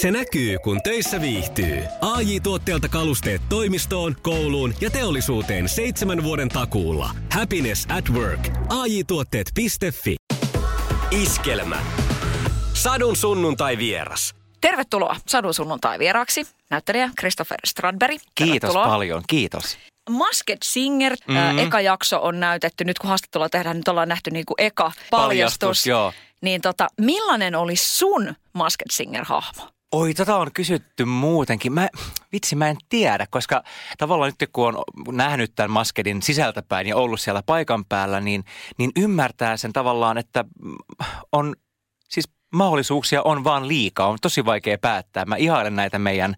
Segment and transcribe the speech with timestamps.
[0.00, 1.82] Se näkyy, kun töissä viihtyy.
[2.00, 7.10] ai tuotteelta kalusteet toimistoon, kouluun ja teollisuuteen seitsemän vuoden takuulla.
[7.32, 8.48] Happiness at work.
[8.68, 9.66] ai tuotteetfi
[11.10, 11.82] Iskelmä.
[12.74, 14.34] Sadun sunnuntai vieras.
[14.60, 18.20] Tervetuloa Sadun sunnuntai vieraaksi, näyttelijä Christopher Stradberg.
[18.34, 19.78] Kiitos paljon, kiitos.
[20.10, 21.58] Masked Singer, mm-hmm.
[21.58, 25.58] eka jakso on näytetty, nyt kun haastattelua tehdään, nyt ollaan nähty niin kuin eka paljastus.
[25.58, 26.12] paljastus joo.
[26.40, 29.77] Niin tota, millainen oli sun Masked Singer-hahmo?
[29.92, 31.72] Oi, tota on kysytty muutenkin.
[31.72, 31.88] Mä,
[32.32, 33.62] vitsi, mä en tiedä, koska
[33.98, 34.84] tavallaan nyt kun on
[35.16, 38.44] nähnyt tämän maskedin sisältäpäin ja ollut siellä paikan päällä, niin,
[38.78, 40.44] niin ymmärtää sen tavallaan, että
[41.32, 41.54] on
[42.08, 44.08] siis mahdollisuuksia on vaan liikaa.
[44.08, 45.24] On tosi vaikea päättää.
[45.24, 46.34] Mä ihailen näitä meidän,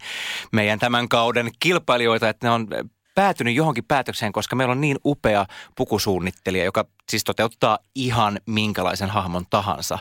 [0.53, 2.69] meidän tämän kauden kilpailijoita, että ne on
[3.15, 9.47] päätynyt johonkin päätökseen, koska meillä on niin upea pukusuunnittelija, joka siis toteuttaa ihan minkälaisen hahmon
[9.51, 9.99] tahansa.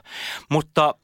[0.50, 0.96] Mutta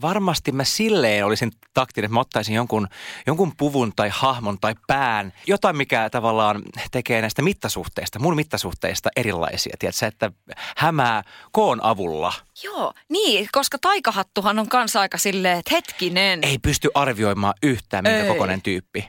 [0.00, 2.88] varmasti mä silleen olisin taktinen, että mä ottaisin jonkun,
[3.26, 9.76] jonkun puvun tai hahmon tai pään, jotain mikä tavallaan tekee näistä mittasuhteista, mun mittasuhteista erilaisia.
[9.78, 10.32] Tiedätkö, että
[10.76, 11.22] hämää
[11.52, 12.32] koon avulla.
[12.62, 16.44] Joo, niin, koska taikahattuhan on kanssa aika silleen, että hetkinen.
[16.44, 18.28] Ei pysty arvioimaan yhtään, minkä Ei.
[18.28, 19.08] kokoinen tyyppi.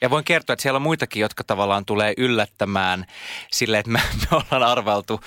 [0.00, 3.06] Ja voin kertoa, että siellä on muitakin, jotka tavallaan tulee yllättämään
[3.52, 5.20] sille, että me, me ollaan arveltu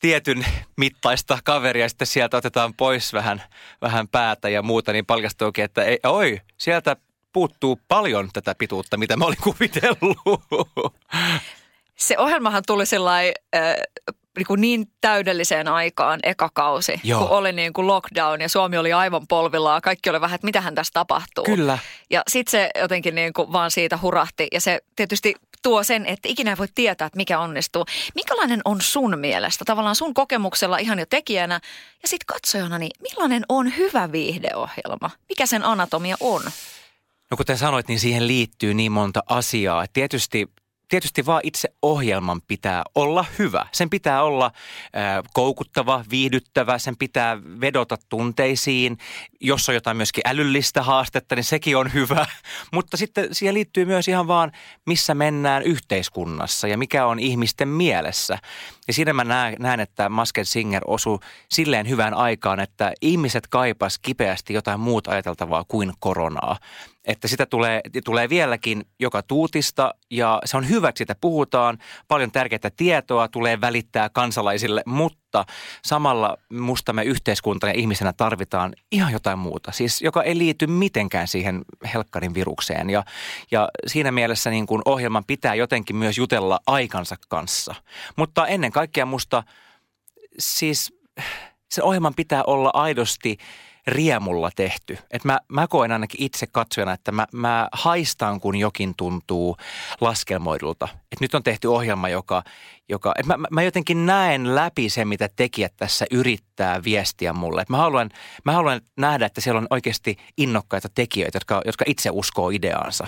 [0.00, 3.42] tietyn mittaista kaveria, sitten sieltä otetaan pois vähän,
[3.82, 6.96] vähän päätä ja muuta, niin paljastuukin, että ei, oi, sieltä
[7.32, 10.18] puuttuu paljon tätä pituutta, mitä mä olin kuvitellut.
[11.96, 13.74] Se ohjelmahan tuli sellainen äh,
[14.36, 17.20] niin, kuin niin täydelliseen aikaan eka kausi, Joo.
[17.20, 19.82] kun oli niin kuin lockdown ja Suomi oli aivan polvillaan.
[19.82, 21.44] Kaikki oli vähän, että mitähän tässä tapahtuu.
[21.44, 21.78] Kyllä.
[22.10, 26.28] Ja sitten se jotenkin niin kuin vaan siitä hurahti ja se tietysti tuo sen, että
[26.28, 27.84] ikinä voi tietää, että mikä onnistuu.
[28.14, 31.60] Minkälainen on sun mielestä, tavallaan sun kokemuksella ihan jo tekijänä
[32.02, 35.10] ja sitten katsojana, niin millainen on hyvä viihdeohjelma?
[35.28, 36.42] Mikä sen anatomia on?
[37.30, 39.86] No kuten sanoit, niin siihen liittyy niin monta asiaa.
[39.92, 40.48] Tietysti
[40.90, 43.66] tietysti vaan itse ohjelman pitää olla hyvä.
[43.72, 48.98] Sen pitää olla äh, koukuttava, viihdyttävä, sen pitää vedota tunteisiin.
[49.40, 52.26] Jos on jotain myöskin älyllistä haastetta, niin sekin on hyvä.
[52.74, 54.52] Mutta sitten siihen liittyy myös ihan vaan,
[54.86, 58.38] missä mennään yhteiskunnassa ja mikä on ihmisten mielessä.
[58.86, 64.54] Ja siinä mä näen että Masked Singer osuu silleen hyvään aikaan, että ihmiset kaipas kipeästi
[64.54, 66.56] jotain muuta ajateltavaa kuin koronaa
[67.10, 71.78] että sitä tulee, tulee vieläkin joka tuutista ja se on hyvä, että sitä puhutaan.
[72.08, 75.44] Paljon tärkeää tietoa tulee välittää kansalaisille, mutta
[75.84, 79.72] samalla musta me yhteiskuntana ja ihmisenä tarvitaan ihan jotain muuta.
[79.72, 83.04] Siis joka ei liity mitenkään siihen helkkarin virukseen ja,
[83.50, 87.74] ja siinä mielessä niin kuin ohjelman pitää jotenkin myös jutella aikansa kanssa.
[88.16, 89.42] Mutta ennen kaikkea musta
[90.38, 90.92] siis
[91.70, 93.36] sen ohjelman pitää olla aidosti–
[93.86, 94.98] riemulla tehty.
[95.10, 99.56] Et mä, mä koen ainakin itse katsojana, että mä, mä haistan, kun jokin tuntuu
[100.00, 100.88] laskelmoidulta.
[101.12, 102.42] Et nyt on tehty ohjelma, joka,
[102.88, 107.62] joka et mä, mä jotenkin näen läpi se, mitä tekijät tässä yrittää viestiä mulle.
[107.62, 108.10] Et mä, haluan,
[108.44, 113.06] mä haluan nähdä, että siellä on oikeasti innokkaita tekijöitä, jotka, jotka itse uskoo ideaansa.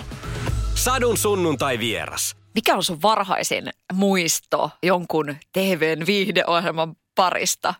[0.75, 2.35] Sadun sunnuntai vieras.
[2.55, 7.73] Mikä on sun varhaisin muisto jonkun TVn viihdeohjelman parista?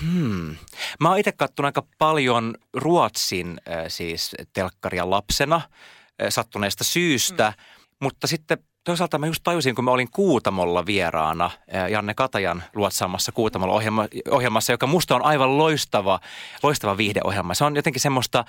[0.00, 0.56] Hmm.
[1.00, 7.96] Mä oon itse kattonut aika paljon Ruotsin äh, siis telkkaria lapsena äh, sattuneesta syystä, hmm.
[8.00, 13.32] mutta sitten toisaalta mä just tajusin, kun mä olin Kuutamolla vieraana, äh, Janne Katajan luotsaamassa
[13.32, 16.20] Kuutamolla ohjelma, ohjelmassa, joka musta on aivan loistava,
[16.62, 17.54] loistava viihdeohjelma.
[17.54, 18.44] Se on jotenkin semmoista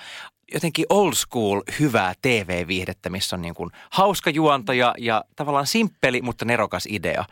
[0.52, 6.44] jotenkin old school hyvää TV-viihdettä, missä on niin kuin hauska juontaja ja tavallaan simppeli, mutta
[6.44, 7.24] nerokas idea.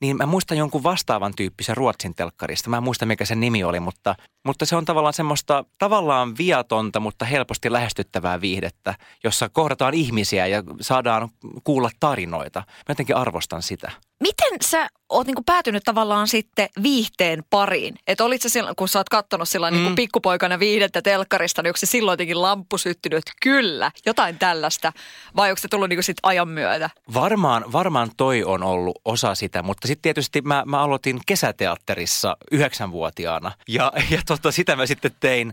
[0.00, 2.70] Niin mä muistan jonkun vastaavan tyyppisen Ruotsin telkkarista.
[2.70, 4.14] Mä en muista, mikä sen nimi oli, mutta,
[4.44, 8.94] mutta se on tavallaan semmoista tavallaan viatonta, mutta helposti lähestyttävää viihdettä,
[9.24, 11.28] jossa kohdataan ihmisiä ja saadaan
[11.64, 12.60] kuulla tarinoita.
[12.60, 13.90] Mä jotenkin arvostan sitä.
[14.20, 17.94] Miten sä oot niinku päätynyt tavallaan sitten viihteen pariin?
[18.06, 19.88] Että olit sä silloin, kun sä oot kattonut silloin niinku mm.
[19.88, 24.92] niinku pikkupoikana viihdettä telkkarista, niin onko se silloin jotenkin lamppu syttynyt, että kyllä, jotain tällaista?
[25.36, 26.90] Vai onko se tullut niinku sit ajan myötä?
[27.14, 33.52] Varmaan, varmaan toi on ollut osa sitä, mutta sitten tietysti mä, mä aloitin kesäteatterissa yhdeksänvuotiaana.
[33.68, 35.52] Ja, ja tota, sitä mä sitten tein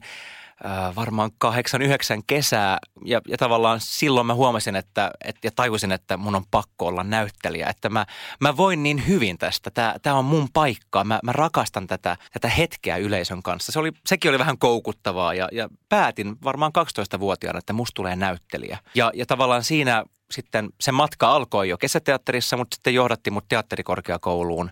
[0.66, 5.92] äh, varmaan kahdeksan, yhdeksän kesää ja, ja tavallaan silloin mä huomasin että, et, ja tajusin,
[5.92, 8.06] että mun on pakko olla näyttelijä, että mä,
[8.40, 9.72] mä voin niin hyvin tästä,
[10.02, 13.72] tämä on mun paikka, mä, mä rakastan tätä, tätä hetkeä yleisön kanssa.
[13.72, 18.78] Se oli, sekin oli vähän koukuttavaa ja, ja päätin varmaan 12-vuotiaana, että musta tulee näyttelijä.
[18.96, 24.72] Ja, ja tavallaan siinä sitten se matka alkoi jo kesäteatterissa, mutta sitten johdatti mut teatterikorkeakouluun,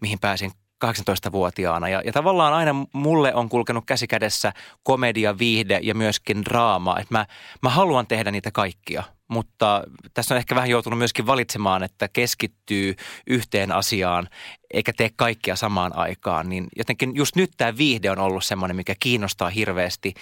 [0.00, 0.50] mihin pääsin
[0.84, 1.88] 18-vuotiaana.
[1.88, 4.52] Ja, ja tavallaan aina mulle on kulkenut käsi kädessä
[4.82, 6.98] komedia, viihde ja myöskin draama.
[6.98, 7.26] Että mä,
[7.62, 9.84] mä haluan tehdä niitä kaikkia mutta
[10.14, 12.94] tässä on ehkä vähän joutunut myöskin valitsemaan, että keskittyy
[13.26, 14.28] yhteen asiaan
[14.74, 16.48] eikä tee kaikkia samaan aikaan.
[16.48, 20.14] Niin jotenkin just nyt tämä viihde on ollut semmoinen, mikä kiinnostaa hirveästi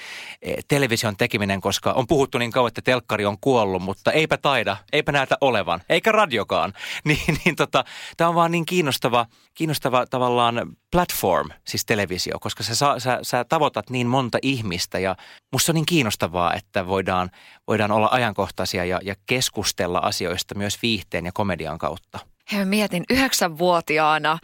[0.42, 4.76] eh, television tekeminen, koska on puhuttu niin kauan, että telkkari on kuollut, mutta eipä taida,
[4.92, 6.72] eipä näytä olevan, eikä radiokaan.
[7.04, 7.84] Niin, niin tota,
[8.16, 13.90] tämä on vaan niin kiinnostava, kiinnostava tavallaan platform, siis televisio, koska sä, sä, sä, tavoitat
[13.90, 15.16] niin monta ihmistä ja
[15.52, 17.30] musta on niin kiinnostavaa, että voidaan,
[17.66, 22.18] voidaan olla ajankohtaisia ja, ja keskustella asioista myös viihteen ja komedian kautta.
[22.52, 24.38] Hei, mietin yhdeksänvuotiaana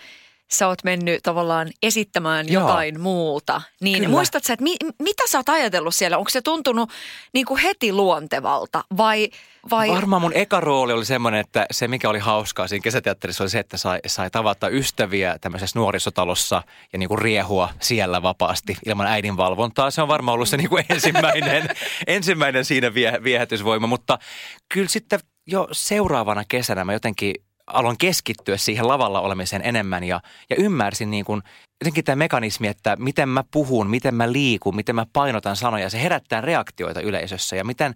[0.55, 2.63] sä oot mennyt tavallaan esittämään Joo.
[2.63, 3.63] jotain muuta.
[3.81, 4.09] Niin Kyllä.
[4.09, 6.19] muistatko että mi, mitä sä oot ajatellut siellä?
[6.19, 6.91] Onko se tuntunut
[7.33, 9.29] niin kuin heti luontevalta vai,
[9.71, 9.89] vai...
[9.89, 13.59] Varmaan mun eka rooli oli semmoinen, että se mikä oli hauskaa siinä kesäteatterissa oli se,
[13.59, 16.63] että sai, sai tavata ystäviä tämmöisessä nuorisotalossa
[16.93, 19.91] ja niin kuin riehua siellä vapaasti ilman äidin valvontaa.
[19.91, 21.69] Se on varmaan ollut se niin kuin ensimmäinen,
[22.07, 24.19] ensimmäinen siinä vie, viehätysvoima, mutta
[24.69, 27.35] kyllä sitten jo seuraavana kesänä mä jotenkin
[27.67, 30.21] aloin keskittyä siihen lavalla olemiseen enemmän ja,
[30.51, 31.43] ja ymmärsin niin kuin
[31.81, 35.91] jotenkin tämä mekanismi, että miten mä puhun, miten mä liikun, miten mä painotan sanoja.
[35.91, 37.95] Se herättää reaktioita yleisössä ja miten,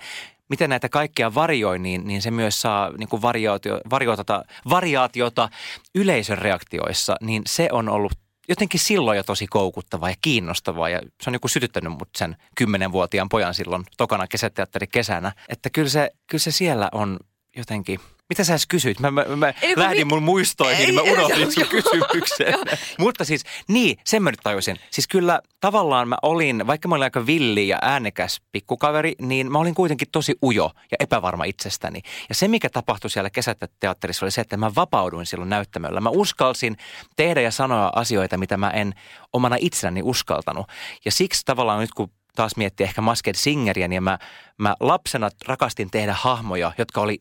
[0.49, 5.49] miten näitä kaikkia varioi, niin, niin se myös saa niin kuin variaatio, variaatiota, variaatiota
[5.94, 7.17] yleisön reaktioissa.
[7.21, 8.12] Niin se on ollut
[8.49, 13.29] jotenkin silloin jo tosi koukuttavaa ja kiinnostavaa ja se on joku sytyttänyt mut sen kymmenenvuotiaan
[13.29, 15.32] pojan silloin tokana kesäteatteri kesänä.
[15.49, 17.19] Että kyllä se, kyllä se siellä on
[17.56, 19.00] jotenkin– mitä sä edes kysyit?
[19.00, 22.54] Mä, mä, mä lähdin mi- mun muistoihin, niin mä unohdin sun kysymyksen.
[22.98, 24.76] Mutta siis, niin, sen mä nyt tajusin.
[24.90, 29.58] Siis kyllä tavallaan mä olin, vaikka mä olin aika villi ja äänekäs pikkukaveri, niin mä
[29.58, 32.00] olin kuitenkin tosi ujo ja epävarma itsestäni.
[32.28, 36.00] Ja se, mikä tapahtui siellä kesäteatterissa, oli se, että mä vapauduin silloin näyttämöllä.
[36.00, 36.76] Mä uskalsin
[37.16, 38.94] tehdä ja sanoa asioita, mitä mä en
[39.32, 40.66] omana itsenäni uskaltanut.
[41.04, 44.19] Ja siksi tavallaan nyt, kun taas miettii ehkä Masked Singeriä, niin mä,
[44.58, 47.19] mä lapsena rakastin tehdä hahmoja, jotka oli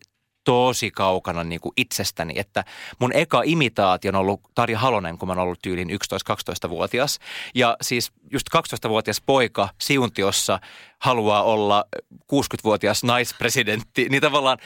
[0.47, 2.63] tosi kaukana niin kuin itsestäni, että
[2.99, 7.19] mun eka imitaatio on ollut Tarja Halonen, kun mä oon ollut tyylin 11-12-vuotias.
[7.55, 10.59] Ja siis just 12-vuotias poika Siuntiossa
[10.99, 14.57] haluaa olla 60-vuotias naispresidentti, niin tavallaan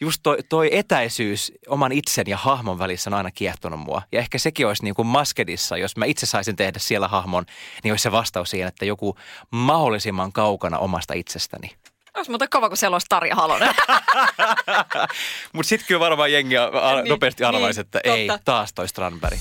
[0.00, 4.02] just toi, toi etäisyys oman itsen ja hahmon välissä on aina kiehtonut mua.
[4.12, 7.44] Ja ehkä sekin olisi niin kuin Maskedissa, jos mä itse saisin tehdä siellä hahmon,
[7.84, 9.16] niin olisi se vastaus siihen, että joku
[9.50, 11.70] mahdollisimman kaukana omasta itsestäni.
[12.14, 13.74] Olisi muuten kova, kun siellä olisi Tarja Halonen.
[15.52, 18.16] Mutta sitten kyllä varmaan jengi niin, nopeasti arvaisi, niin, että totta.
[18.16, 19.38] ei, taas toi Strandberg.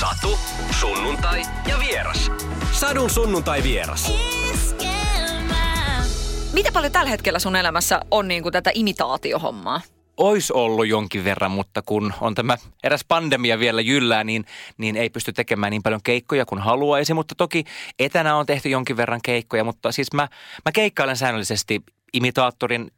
[0.00, 0.38] Satu,
[0.70, 2.30] sunnuntai ja vieras.
[2.72, 4.12] Sadun sunnuntai vieras.
[6.52, 9.80] Mitä paljon tällä hetkellä sun elämässä on niin kuin tätä imitaatiohommaa?
[10.16, 14.44] Ois ollut jonkin verran, mutta kun on tämä eräs pandemia vielä jyllää, niin,
[14.78, 17.14] niin ei pysty tekemään niin paljon keikkoja kuin haluaisi.
[17.14, 17.64] Mutta toki
[17.98, 20.28] etänä on tehty jonkin verran keikkoja, mutta siis mä,
[20.64, 21.82] mä keikkailen säännöllisesti
[22.12, 22.90] imitaattorin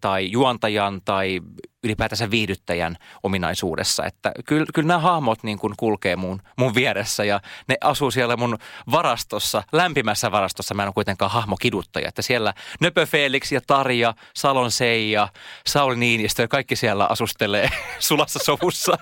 [0.00, 1.40] tai juontajan tai
[1.84, 4.04] ylipäätänsä viihdyttäjän ominaisuudessa.
[4.06, 8.36] Että kyllä, kyllä nämä hahmot niin kuin kulkee mun, mun vieressä ja ne asuu siellä
[8.36, 8.58] mun
[8.90, 10.74] varastossa, lämpimässä varastossa.
[10.74, 12.08] Mä en ole kuitenkaan hahmokiduttaja.
[12.08, 15.28] Että siellä Nöpö Felix ja Tarja, Salon Seija,
[15.66, 18.98] Sauli Niinistö ja kaikki siellä asustelee sulassa sovussa.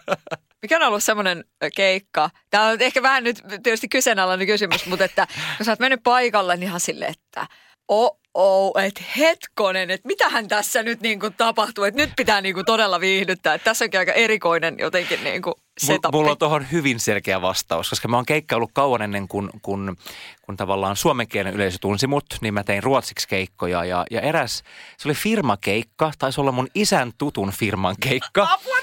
[0.63, 1.45] Mikä on ollut semmoinen
[1.77, 2.31] keikka?
[2.51, 5.27] Tämä on ehkä vähän nyt tietysti kyseenalainen kysymys, mutta että
[5.57, 7.47] kun sä oot mennyt paikalle, niin ihan silleen, että–
[7.91, 12.55] oh, oh että hetkonen, että mitähän tässä nyt niin kuin tapahtuu, että nyt pitää niin
[12.55, 13.55] kuin todella viihdyttää.
[13.55, 16.13] Että tässä onkin aika erikoinen jotenkin niin kuin setup.
[16.13, 19.97] Mulla on tuohon hyvin selkeä vastaus, koska mä oon keikkaillut kauan ennen kuin kun,
[20.43, 24.63] kun tavallaan suomenkielen yleisö tunsi mut, niin mä tein ruotsiksi keikkoja ja, ja eräs,
[24.99, 28.49] se oli firmakeikka, taisi olla mun isän tutun firman keikka.
[28.51, 28.80] Apua,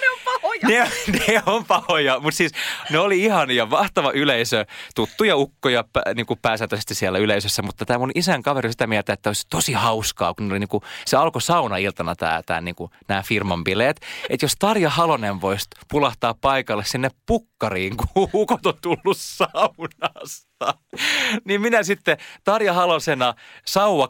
[0.61, 0.83] pahoja.
[1.07, 2.51] Ne, ne on pahoja, mutta siis
[2.89, 5.83] ne oli ihan ja mahtava yleisö, tuttuja ukkoja
[6.15, 9.73] niin kuin pääsääntöisesti siellä yleisössä, mutta tämä mun isän kaveri sitä mieltä, että olisi tosi
[9.73, 14.01] hauskaa, kun oli niin kuin, se alkoi sauna-iltana tämä, tämä niin kuin, nämä firman bileet,
[14.29, 20.56] että jos Tarja Halonen voisi pulahtaa paikalle sinne pukkariin, kun ukot on tullut saunasta,
[21.45, 23.33] niin minä sitten Tarja Halosena
[23.65, 24.09] sauva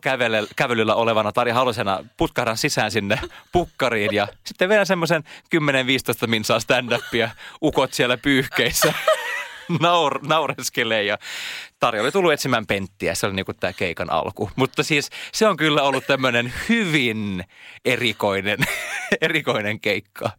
[0.56, 3.20] kävelyllä olevana Tarja Halosena putkahdan sisään sinne
[3.51, 5.24] pukkariin ja sitten vedän semmoisen
[6.24, 7.30] 10-15 minsaa stand-upia,
[7.62, 8.94] ukot siellä pyyhkeissä
[9.82, 11.18] naur, naureskelee ja
[11.80, 13.16] Tarja oli tullut etsimään penttiä.
[13.16, 14.50] Se oli niin kuin tämä keikan alku.
[14.56, 17.44] Mutta siis se on kyllä ollut tämmöinen hyvin
[17.86, 18.60] erikoinen,
[19.22, 20.30] erikoinen keikka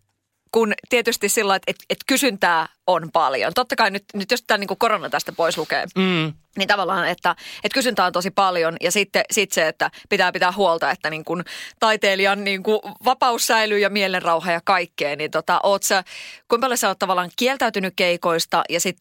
[0.53, 3.53] kun tietysti sillä että et, et kysyntää on paljon.
[3.55, 6.33] Totta kai nyt, nyt jos tämä niin korona tästä pois lukee, mm.
[6.59, 10.53] Niin tavallaan, että, että kysyntää on tosi paljon ja sitten sit se, että pitää pitää
[10.53, 11.45] huolta, että niin kun
[11.81, 15.17] taiteilijan niin kun vapaus säilyy ja mielenrauha ja kaikkea.
[15.17, 16.05] Niin tota, oot sä,
[16.49, 18.97] kuinka paljon sä oot tavallaan kieltäytynyt keikoista ja sit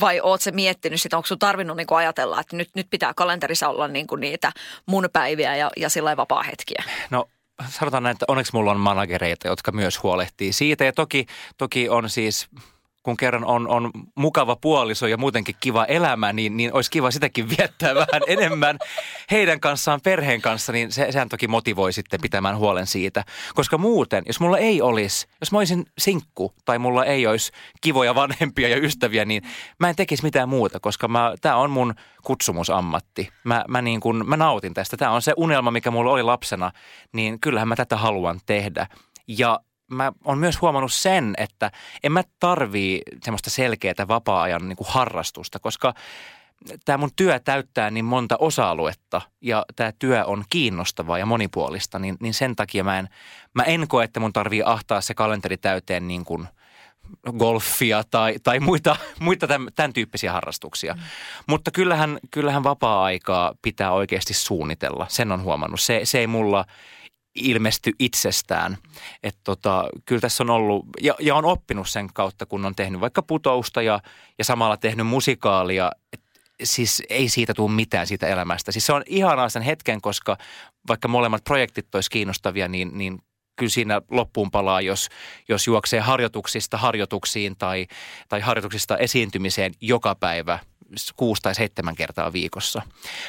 [0.00, 3.68] vai oot sä miettinyt sitä, onko sun tarvinnut niin ajatella, että nyt, nyt pitää kalenterissa
[3.68, 4.52] olla niin niitä
[4.86, 6.84] mun päiviä ja, ja sillä vapaa hetkiä?
[7.10, 7.28] No
[7.68, 10.84] sanotaan näin, että onneksi mulla on managereita, jotka myös huolehtii siitä.
[10.84, 11.26] Ja toki,
[11.58, 12.48] toki on siis
[13.04, 17.48] kun kerran on, on mukava puoliso ja muutenkin kiva elämä, niin, niin olisi kiva sitäkin
[17.48, 18.78] viettää vähän enemmän
[19.30, 23.24] heidän kanssaan, perheen kanssa, niin se, sehän toki motivoi sitten pitämään huolen siitä.
[23.54, 28.14] Koska muuten, jos mulla ei olisi, jos mä olisin sinkku tai mulla ei olisi kivoja
[28.14, 29.42] vanhempia ja ystäviä, niin
[29.78, 31.08] mä en tekisi mitään muuta, koska
[31.40, 31.94] tämä on mun
[32.24, 33.28] kutsumusammatti.
[33.44, 34.96] Mä, mä, niin kun, mä nautin tästä.
[34.96, 36.70] Tämä on se unelma, mikä mulla oli lapsena,
[37.12, 38.86] niin kyllähän mä tätä haluan tehdä.
[39.28, 39.60] Ja
[39.94, 41.70] mä oon myös huomannut sen, että
[42.02, 45.94] en mä tarvii semmoista selkeää vapaa-ajan niin kuin harrastusta, koska
[46.84, 52.16] tämä mun työ täyttää niin monta osa-aluetta ja tämä työ on kiinnostavaa ja monipuolista, niin,
[52.20, 53.08] niin sen takia mä en,
[53.54, 56.48] mä en koe, että mun tarvii ahtaa se kalenteri täyteen niin kuin
[57.38, 60.94] golfia tai, tai muita, muita tämän, tämän tyyppisiä harrastuksia.
[60.94, 61.00] Mm.
[61.46, 65.80] Mutta kyllähän, kyllähän vapaa-aikaa pitää oikeasti suunnitella, sen on huomannut.
[65.80, 66.64] Se, se ei mulla
[67.34, 68.76] ilmesty itsestään.
[69.22, 73.00] Että tota, kyllä tässä on ollut, ja, ja on oppinut sen kautta, kun on tehnyt
[73.00, 74.00] vaikka putousta ja,
[74.38, 76.26] ja samalla tehnyt musikaalia, että
[76.62, 78.72] siis ei siitä tule mitään siitä elämästä.
[78.72, 80.36] Siis se on ihanaa sen hetken, koska
[80.88, 83.18] vaikka molemmat projektit olisi kiinnostavia, niin, niin
[83.56, 85.08] kyllä siinä loppuun palaa, jos,
[85.48, 87.86] jos juoksee harjoituksista harjoituksiin tai,
[88.28, 90.58] tai harjoituksista esiintymiseen joka päivä–
[91.16, 92.82] kuusi tai seitsemän kertaa viikossa.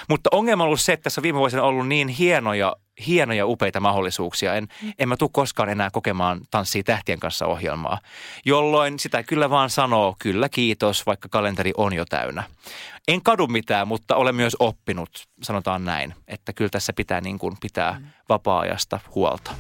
[0.09, 2.75] Mutta ongelma on ollut se, että tässä viime vuosina on ollut niin hienoja,
[3.07, 4.53] hienoja upeita mahdollisuuksia.
[4.53, 4.67] En,
[4.99, 7.99] en mä tule koskaan enää kokemaan Tanssii tähtien kanssa ohjelmaa,
[8.45, 12.43] jolloin sitä kyllä vaan sanoo kyllä kiitos, vaikka kalenteri on jo täynnä.
[13.07, 17.57] En kadu mitään, mutta olen myös oppinut, sanotaan näin, että kyllä tässä pitää niin kuin
[17.61, 18.05] pitää mm.
[18.29, 19.51] vapaa-ajasta huolta.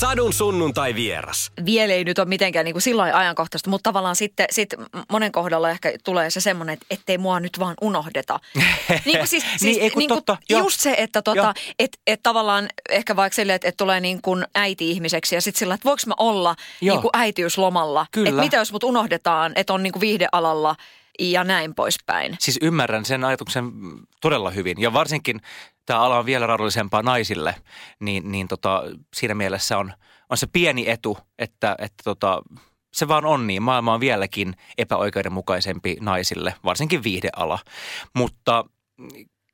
[0.00, 1.52] Sadun sunnuntai vieras.
[1.64, 4.74] Vielä ei nyt ole mitenkään niin kuin silloin ajankohtaista, mutta tavallaan sitten sit
[5.10, 8.40] monen kohdalla ehkä tulee se semmoinen, että ettei mua nyt vaan unohdeta.
[9.04, 12.68] niin kuin siis, siis niin, niin kuin, totta, just se, että tota, et, et tavallaan
[12.88, 16.14] ehkä vaikka sille, että et tulee niin kuin äiti-ihmiseksi ja sitten sillä, että voiko mä
[16.18, 18.06] olla niin kuin äitiyslomalla.
[18.26, 20.76] Että mitä jos mut unohdetaan, että on niin kuin viihdealalla
[21.20, 22.36] ja näin poispäin.
[22.38, 23.72] Siis ymmärrän sen ajatuksen
[24.20, 25.40] todella hyvin ja varsinkin
[25.86, 27.54] tämä ala on vielä raadollisempaa naisille,
[28.00, 28.82] niin, niin tota,
[29.14, 29.92] siinä mielessä on,
[30.30, 32.42] on se pieni etu, että, että tota,
[32.92, 33.62] se vaan on niin.
[33.62, 37.58] Maailma on vieläkin epäoikeudenmukaisempi naisille, varsinkin viihdeala.
[38.14, 38.64] Mutta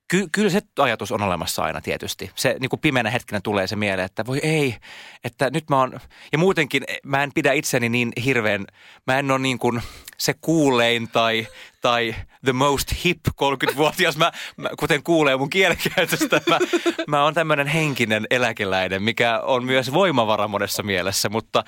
[0.08, 2.30] Ky- kyllä se ajatus on olemassa aina tietysti.
[2.34, 4.76] Se niin kuin pimeänä hetkenä tulee se mieleen, että voi ei,
[5.24, 6.00] että nyt mä oon,
[6.32, 8.66] ja muutenkin mä en pidä itseni niin hirveän,
[9.06, 9.82] mä en ole niin kuin
[10.18, 11.46] se kuulein tai,
[11.80, 16.58] tai the most hip 30-vuotias, mä, mä, kuten kuulee mun kielenkäytöstä, mä,
[17.08, 21.64] mä oon tämmöinen henkinen eläkeläinen, mikä on myös voimavara monessa mielessä, mutta,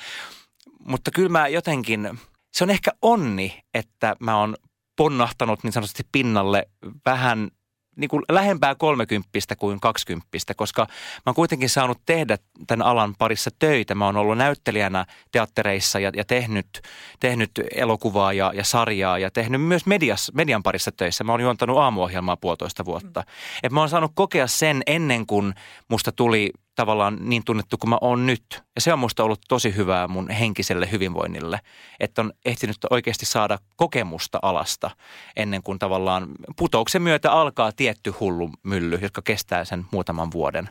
[0.78, 2.18] mutta kyllä mä jotenkin,
[2.52, 4.56] se on ehkä onni, että mä oon
[4.96, 6.68] ponnahtanut niin sanotusti pinnalle
[7.06, 7.50] vähän
[7.98, 13.50] niin kuin lähempää kolmekymppistä kuin kaksikymppistä, koska mä oon kuitenkin saanut tehdä tämän alan parissa
[13.58, 13.94] töitä.
[13.94, 16.82] Mä oon ollut näyttelijänä teattereissa ja, ja tehnyt,
[17.20, 21.24] tehnyt elokuvaa ja, ja sarjaa ja tehnyt myös medias, median parissa töissä.
[21.24, 23.20] Mä oon juontanut aamuohjelmaa puolitoista vuotta.
[23.20, 23.26] Mm.
[23.62, 25.54] Et mä oon saanut kokea sen ennen kuin
[25.88, 28.62] musta tuli tavallaan niin tunnettu kuin mä oon nyt.
[28.74, 31.60] Ja se on musta ollut tosi hyvää mun henkiselle hyvinvoinnille,
[32.00, 34.90] että on ehtinyt oikeasti saada kokemusta alasta
[35.36, 40.68] ennen kuin tavallaan putouksen myötä alkaa tietty hullu mylly, jotka kestää sen muutaman vuoden.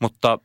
[0.00, 0.38] Mutta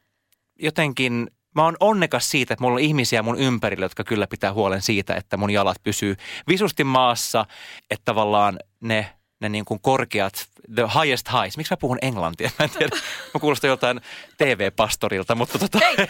[0.59, 4.81] jotenkin mä oon onnekas siitä, että mulla on ihmisiä mun ympärillä, jotka kyllä pitää huolen
[4.81, 6.15] siitä, että mun jalat pysyy
[6.47, 7.45] visusti maassa,
[7.91, 11.57] että tavallaan ne ne niin kuin korkeat, the highest highs.
[11.57, 12.49] Miksi mä puhun englantia?
[12.59, 12.95] Mä en tiedä.
[13.33, 14.01] Mä kuulostan joltain
[14.37, 15.79] TV-pastorilta, mutta tota...
[15.79, 16.07] Hei,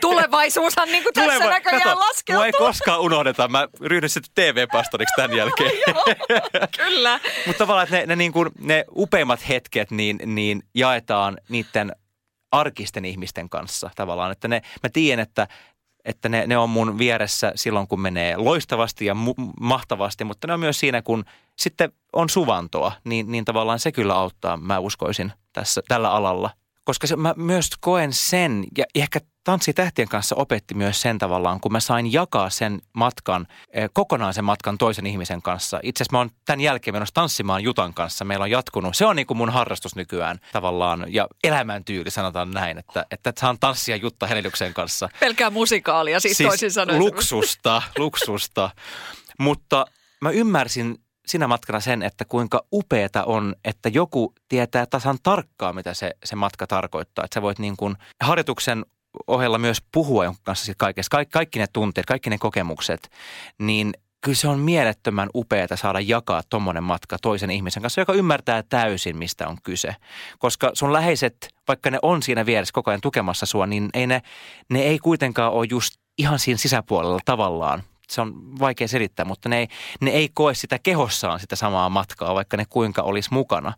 [0.00, 2.44] tulevaisuushan niin kuin tässä Tuleva, näköjään kato, laskeutuu.
[2.44, 3.48] ei koskaan unohdeta.
[3.48, 5.70] Mä ryhdyn sitten TV-pastoriksi tämän jälkeen.
[5.86, 6.04] Joo,
[6.76, 7.20] kyllä.
[7.46, 11.92] mutta tavallaan, että ne, ne, niin kuin, ne upeimmat hetket niin, niin jaetaan niiden
[12.52, 14.32] arkisten ihmisten kanssa tavallaan.
[14.32, 15.48] Että ne, mä tiedän, että
[16.08, 20.52] että ne, ne on mun vieressä silloin, kun menee loistavasti ja mu- mahtavasti, mutta ne
[20.54, 21.24] on myös siinä, kun
[21.56, 26.50] sitten on suvantoa, niin, niin tavallaan se kyllä auttaa, mä uskoisin, tässä, tällä alalla.
[26.88, 31.60] Koska se, mä myös koen sen, ja ehkä Tanssi tähtien kanssa opetti myös sen tavallaan,
[31.60, 35.80] kun mä sain jakaa sen matkan, eh, kokonaan sen matkan toisen ihmisen kanssa.
[35.82, 38.24] Itse asiassa mä oon tämän jälkeen menossa tanssimaan Jutan kanssa.
[38.24, 38.96] Meillä on jatkunut.
[38.96, 43.58] Se on niin kuin mun harrastus nykyään tavallaan ja elämäntyyli sanotaan näin, että, että saan
[43.58, 45.08] tanssia Jutta Henelyksen kanssa.
[45.20, 46.98] Pelkää musikaalia siis, siis toisin sanoen.
[46.98, 48.70] luksusta, luksusta.
[49.38, 49.86] Mutta
[50.20, 55.94] mä ymmärsin sinä matkana sen, että kuinka upeeta on, että joku tietää tasan tarkkaan, mitä
[55.94, 57.24] se, se matka tarkoittaa.
[57.24, 58.84] Että sä voit niin kuin harjoituksen
[59.26, 63.10] ohella myös puhua jonkun kanssa kaikessa, kaikki, kaikki ne tunteet, kaikki ne kokemukset,
[63.58, 68.62] niin kyllä se on mielettömän upeaa saada jakaa tuommoinen matka toisen ihmisen kanssa, joka ymmärtää
[68.62, 69.96] täysin, mistä on kyse.
[70.38, 74.22] Koska sun läheiset, vaikka ne on siinä vieressä koko ajan tukemassa sua, niin ei ne,
[74.70, 77.82] ne ei kuitenkaan ole just ihan siinä sisäpuolella tavallaan.
[78.10, 79.68] Se on vaikea selittää, mutta ne ei,
[80.00, 83.72] ne ei koe sitä kehossaan sitä samaa matkaa, vaikka ne kuinka olisi mukana.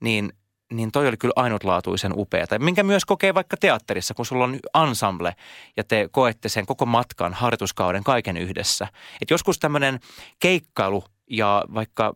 [0.00, 0.32] Niin
[0.72, 2.58] niin toi oli kyllä ainutlaatuisen upeata.
[2.58, 5.34] Minkä myös kokee vaikka teatterissa, kun sulla on ensemble
[5.76, 8.88] ja te koette sen koko matkan, harjoituskauden, kaiken yhdessä.
[9.22, 10.00] Et joskus tämmöinen
[10.40, 12.14] keikkailu ja vaikka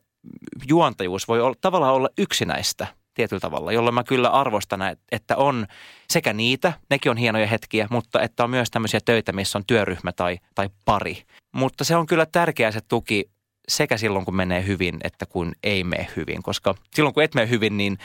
[0.68, 2.86] juontajuus voi olla, tavallaan olla yksinäistä
[3.18, 4.80] tietyllä tavalla, jolloin mä kyllä arvostan,
[5.12, 5.66] että on
[6.10, 10.12] sekä niitä, nekin on hienoja hetkiä, mutta että on myös tämmöisiä töitä, missä on työryhmä
[10.12, 11.22] tai, tai pari.
[11.52, 13.30] Mutta se on kyllä tärkeä se tuki
[13.68, 16.42] sekä silloin, kun menee hyvin, että kun ei mene hyvin.
[16.42, 17.98] Koska silloin, kun et mene hyvin, niin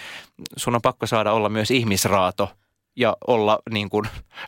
[0.58, 2.52] sun on pakko saada olla myös ihmisraato
[2.96, 4.06] ja olla niin kuin,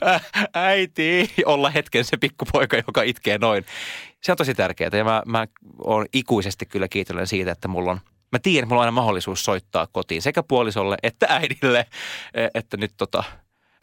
[0.08, 0.22] äh,
[0.54, 3.66] äiti, olla hetken se pikkupoika, joka itkee noin.
[4.24, 5.48] Se on tosi tärkeää ja mä, mä
[5.84, 8.00] oon ikuisesti kyllä kiitollinen siitä, että mulla on
[8.36, 11.86] Mä tiedän, että mulla on aina mahdollisuus soittaa kotiin sekä puolisolle että äidille,
[12.34, 13.24] e, että nyt tota,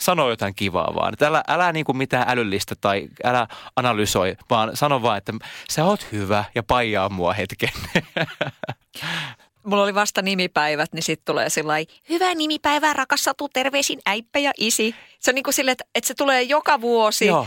[0.00, 1.12] sano jotain kivaa vaan.
[1.12, 5.32] Että älä, älä niin kuin mitään älyllistä tai älä analysoi, vaan sano vaan, että
[5.70, 7.68] sä oot hyvä ja paijaa mua hetken.
[9.64, 11.74] Mulla oli vasta nimipäivät, niin sitten tulee sillä
[12.08, 14.94] hyvää nimipäivää, rakas Satu, terveisin äippä ja isi.
[15.20, 17.26] Se on niin kuin silleen, että, että se tulee joka vuosi.
[17.26, 17.46] Joo.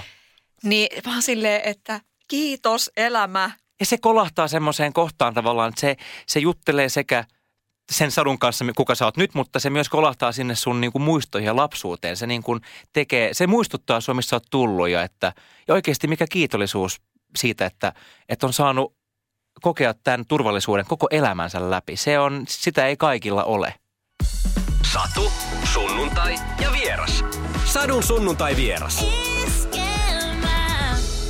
[0.63, 3.51] Niin vaan silleen, että kiitos elämä.
[3.79, 5.95] Ja se kolahtaa semmoiseen kohtaan tavallaan, että se,
[6.27, 7.23] se juttelee sekä–
[7.91, 11.01] sen sadun kanssa, kuka sä oot nyt, mutta se myös kolahtaa sinne sun niin kuin
[11.01, 12.17] muistoihin ja lapsuuteen.
[12.17, 12.61] Se, niin kuin
[12.93, 15.33] tekee, se muistuttaa sua, missä oot tullut ja, että,
[15.67, 17.01] ja oikeasti mikä kiitollisuus
[17.35, 17.93] siitä, että,
[18.29, 18.95] että on saanut
[19.61, 21.97] kokea tämän turvallisuuden koko elämänsä läpi.
[21.97, 23.73] Se on, sitä ei kaikilla ole.
[24.93, 25.31] Satu,
[25.73, 27.23] sunnuntai ja vieras.
[27.65, 29.05] Sadun sunnuntai vieras.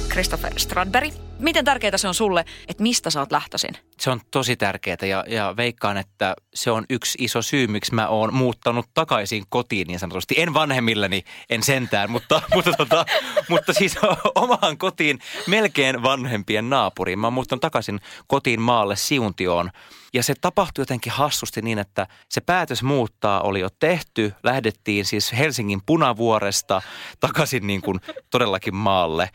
[0.10, 1.25] Christopher Stradberg.
[1.40, 3.78] Miten tärkeää se on sulle, että mistä sä oot lähtöisin?
[4.00, 8.08] Se on tosi tärkeää ja, ja veikkaan, että se on yksi iso syy, miksi mä
[8.08, 10.36] oon muuttanut takaisin kotiin niin sanotusti.
[10.38, 13.06] En vanhemmilleni, en sentään, mutta, mutta, tota,
[13.50, 13.96] mutta siis
[14.36, 17.20] omaan kotiin melkein vanhempien naapuriin.
[17.20, 19.72] Mä oon muuttanut takaisin kotiin maalle Siuntioon.
[20.14, 24.34] Ja se tapahtui jotenkin hassusti niin, että se päätös muuttaa oli jo tehty.
[24.44, 26.82] Lähdettiin siis Helsingin punavuoresta
[27.20, 29.30] takaisin niin kuin todellakin maalle.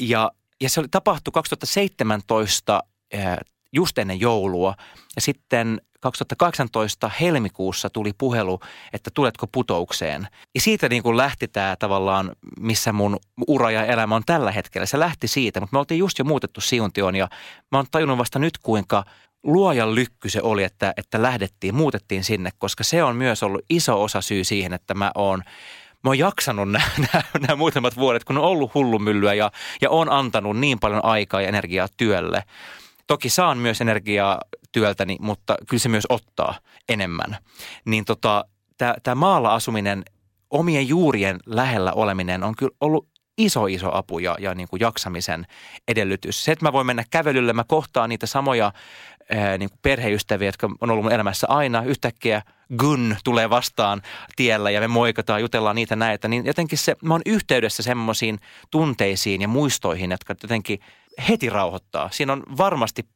[0.00, 0.30] Ja
[0.62, 2.82] ja se oli, tapahtui 2017
[3.72, 4.74] just ennen joulua.
[5.16, 8.60] Ja sitten 2018 helmikuussa tuli puhelu,
[8.92, 10.28] että tuletko putoukseen.
[10.54, 13.16] Ja siitä niin kuin lähti tämä tavallaan, missä mun
[13.48, 14.86] ura ja elämä on tällä hetkellä.
[14.86, 17.28] Se lähti siitä, mutta me oltiin just jo muutettu Siuntioon ja
[17.72, 19.04] mä oon tajunnut vasta nyt, kuinka
[19.42, 24.02] luojan lykky se oli, että, että lähdettiin, muutettiin sinne, koska se on myös ollut iso
[24.02, 25.42] osa syy siihen, että mä oon
[26.04, 30.78] mä oon jaksanut nämä, muutamat vuodet, kun on ollut hullumyllyä ja, ja on antanut niin
[30.80, 32.42] paljon aikaa ja energiaa työlle.
[33.06, 34.40] Toki saan myös energiaa
[34.72, 37.36] työltäni, mutta kyllä se myös ottaa enemmän.
[37.84, 38.44] Niin tota,
[39.02, 40.04] tämä maalla asuminen,
[40.50, 45.46] omien juurien lähellä oleminen on kyllä ollut iso, iso apu ja, ja niin kuin jaksamisen
[45.88, 46.44] edellytys.
[46.44, 48.72] Se, että mä voin mennä kävelylle, mä kohtaan niitä samoja
[49.30, 51.82] ää, niin kuin perheystäviä, jotka on ollut mun elämässä aina.
[51.82, 52.42] Yhtäkkiä
[52.78, 54.02] Gun tulee vastaan
[54.36, 56.28] tiellä ja me moikataan, jutellaan niitä näitä.
[56.28, 58.38] Niin jotenkin se, mä oon yhteydessä semmoisiin
[58.70, 60.80] tunteisiin ja muistoihin, jotka jotenkin
[61.28, 62.08] heti rauhoittaa.
[62.12, 63.06] Siinä on varmasti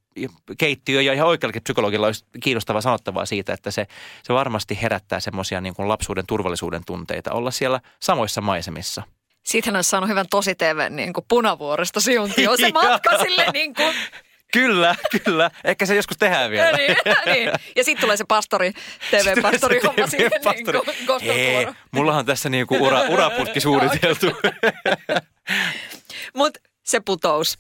[0.59, 3.87] keittiö ja ihan oikeallakin psykologilla olisi kiinnostavaa sanottavaa siitä, että se,
[4.23, 9.03] se varmasti herättää semmoisia niin kuin lapsuuden turvallisuuden tunteita olla siellä samoissa maisemissa.
[9.43, 13.95] Siitähän olisi saanut hyvän tosi TV niin kuin punavuoresta siuntioon se matka sille niin kuin
[14.53, 15.51] Kyllä, kyllä.
[15.65, 16.73] Ehkä se joskus tehdään vielä.
[16.77, 17.51] niin, niin.
[17.77, 18.73] Ja sitten tulee se pastori,
[19.11, 20.81] TV-pastori homma siihen pastori.
[21.21, 24.27] niin Ei, mullahan tässä niinku ura, uraputki suunniteltu.
[26.35, 27.59] Mutta se putous.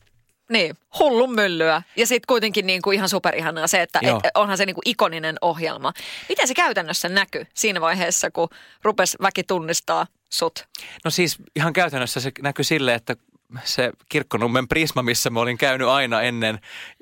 [0.50, 1.82] Niin, hullun myllyä.
[1.96, 5.36] Ja sitten kuitenkin niin kuin ihan superihanaa se, että et, onhan se niin kuin ikoninen
[5.40, 5.92] ohjelma.
[6.28, 8.48] Miten se käytännössä näkyy siinä vaiheessa, kun
[8.82, 10.64] rupes väki tunnistaa sut?
[11.04, 13.16] No siis ihan käytännössä se näkyy sille, että
[13.64, 16.58] se Kirkkonummen Prisma, missä mä olin käynyt aina ennen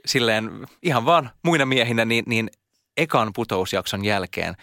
[0.07, 2.51] silleen ihan vaan muina miehinä, niin, niin
[2.97, 4.57] ekan putousjakson jälkeen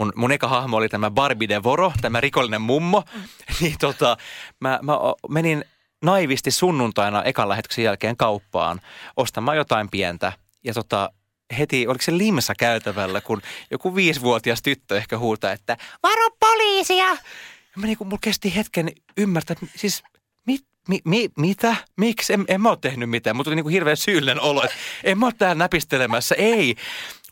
[0.00, 3.22] mun, mun eka hahmo oli tämä Barbie de Voro, tämä rikollinen mummo, mm.
[3.60, 4.16] niin tota,
[4.60, 4.92] mä, mä
[5.28, 5.64] menin
[6.04, 8.80] naivisti sunnuntaina ekan lähetyksen jälkeen kauppaan
[9.16, 10.32] ostamaan jotain pientä
[10.64, 11.10] ja tota,
[11.58, 17.06] heti, oliko se limsa käytävällä, kun joku viisivuotias tyttö ehkä huutaa, että varo poliisia!
[17.06, 20.02] Ja mä niin kun, mulla kesti hetken ymmärtää, siis
[20.88, 21.76] mi, mi, mitä?
[21.96, 22.32] Miksi?
[22.32, 23.36] En, en mä ole tehnyt mitään.
[23.36, 26.34] Mutta tuli niin kuin hirveän syyllinen olo, että en mä ole täällä näpistelemässä.
[26.34, 26.74] Ei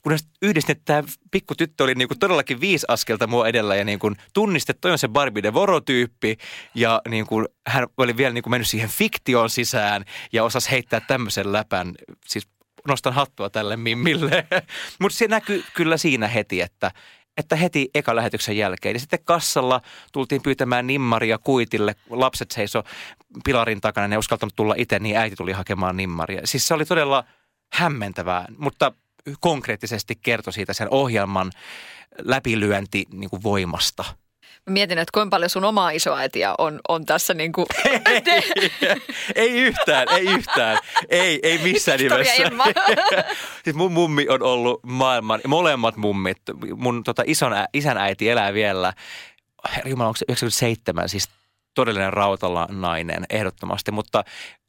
[0.02, 3.84] kunnes yhdistin, että tämä pikku tyttö oli niin kuin todellakin viisi askelta mua edellä ja
[3.84, 6.36] niin kuin tunnisti, että toi on se Barbie de Voro-tyyppi
[6.74, 11.00] ja niin kuin hän oli vielä niin kuin mennyt siihen fiktioon sisään ja osasi heittää
[11.00, 11.94] tämmöisen läpän.
[12.26, 12.48] Siis
[12.88, 14.46] nostan hattua tälle mimmille.
[15.00, 16.90] Mutta se näkyy kyllä siinä heti, että
[17.38, 18.94] että heti eka lähetyksen jälkeen.
[18.94, 19.80] Ja sitten kassalla
[20.12, 21.94] tultiin pyytämään nimmaria kuitille.
[22.10, 22.84] Lapset seiso
[23.44, 26.40] pilarin takana, ne uskaltanut tulla itse, niin äiti tuli hakemaan nimmaria.
[26.44, 27.24] Siis se oli todella
[27.72, 28.92] hämmentävää, mutta
[29.40, 31.52] konkreettisesti kertoi siitä sen ohjelman
[32.18, 34.04] läpilyönti niin kuin voimasta.
[34.68, 37.66] Mä mietin, että kuinka paljon sun omaa isoäitiä on, on tässä niin kuin...
[37.84, 38.22] ei,
[39.34, 40.78] ei yhtään, ei yhtään.
[41.08, 42.32] Ei, ei missään nimessä.
[43.64, 46.38] siis mun mummi on ollut maailman, molemmat mummit.
[46.76, 48.92] Mun tota, ison, isän äiti elää vielä,
[49.84, 51.28] Jumala, onko se 97, siis
[51.74, 54.24] todellinen rautalla nainen ehdottomasti, mutta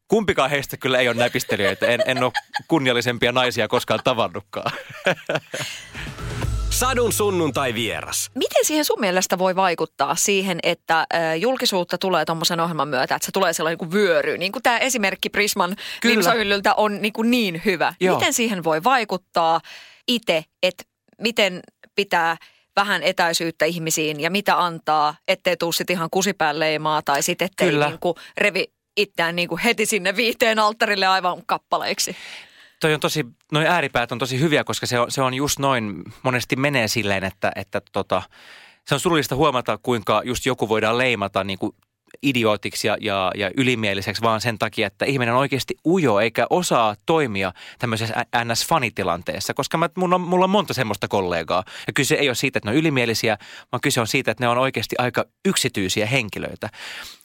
[0.08, 1.88] Kumpikaan heistä kyllä ei ole näpistelijöitä.
[1.88, 2.32] En, en ole
[2.68, 4.72] kunniallisempia naisia koskaan tavannutkaan.
[6.80, 8.32] Sadun sunnuntai vieras.
[8.36, 11.08] Miten siihen sun mielestä voi vaikuttaa siihen, että
[11.40, 15.30] julkisuutta tulee tuommoisen ohjelman myötä, että se tulee sellainen kuin vyöry, niin kuin tämä esimerkki
[15.30, 17.94] Prisman limsahyllyltä on niin, kuin niin hyvä.
[18.00, 18.18] Joo.
[18.18, 19.62] Miten siihen voi vaikuttaa
[20.08, 20.84] itse, että
[21.22, 21.60] miten
[21.96, 22.38] pitää
[22.76, 27.72] vähän etäisyyttä ihmisiin ja mitä antaa, ettei tuu sitten ihan kusipään leimaa tai sitten ettei
[27.72, 28.66] niin kuin revi
[28.98, 32.16] itseään niin kuin heti sinne viiteen alttarille aivan kappaleiksi.
[32.80, 36.04] Toi on tosi, noin ääripäät on tosi hyviä, koska se on, se on just noin,
[36.24, 38.22] monesti menee silleen, että, että tota,
[38.88, 41.76] se on surullista huomata, kuinka just joku voidaan leimata niin kuin
[42.24, 46.96] idiootiksi ja, ja, ja ylimieliseksi vaan sen takia, että ihminen on oikeasti ujo eikä osaa
[47.06, 51.64] toimia tämmöisessä NS-fanitilanteessa, koska mä, mulla, on, mulla on monta semmoista kollegaa.
[51.88, 53.38] Ja kyse ei ole siitä, että ne on ylimielisiä,
[53.72, 56.70] vaan kyse on siitä, että ne on oikeasti aika yksityisiä henkilöitä.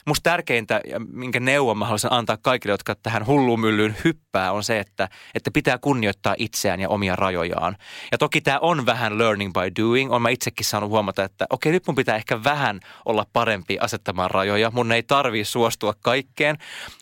[0.07, 4.79] Musta tärkeintä, ja minkä neuvon mä haluaisin antaa kaikille, jotka tähän hullumyllyyn hyppää, on se,
[4.79, 7.77] että, että pitää kunnioittaa itseään ja omia rajojaan.
[8.13, 10.13] Ja toki tämä on vähän learning by doing.
[10.13, 14.31] On mä itsekin saanut huomata, että okei, nyt mun pitää ehkä vähän olla parempi asettamaan
[14.31, 14.71] rajoja.
[14.71, 16.57] Mun ei tarvii suostua kaikkeen.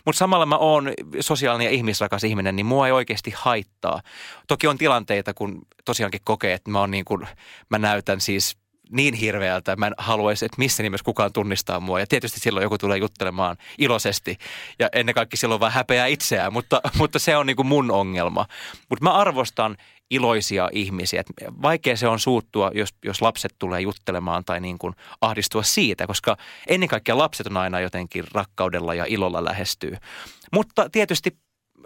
[0.06, 4.00] Mutta samalla mä oon sosiaalinen ja ihmisrakas ihminen, niin mua ei oikeasti haittaa.
[4.48, 7.28] Toki on tilanteita, kun tosiaankin kokee, että mä, oon niin kuin,
[7.70, 8.61] mä näytän siis
[8.92, 12.00] niin hirveältä, mä en haluaisi, että missä nimessä kukaan tunnistaa mua.
[12.00, 14.38] Ja tietysti silloin joku tulee juttelemaan iloisesti
[14.78, 18.46] ja ennen kaikkea silloin vaan häpeää itseään, mutta, mutta se on niin kuin mun ongelma.
[18.88, 19.76] Mutta mä arvostan
[20.10, 21.22] iloisia ihmisiä.
[21.62, 26.36] Vaikea se on suuttua, jos, jos lapset tulee juttelemaan tai niin kuin ahdistua siitä, koska
[26.66, 29.96] ennen kaikkea lapset on aina jotenkin rakkaudella ja ilolla lähestyy.
[30.52, 31.36] Mutta tietysti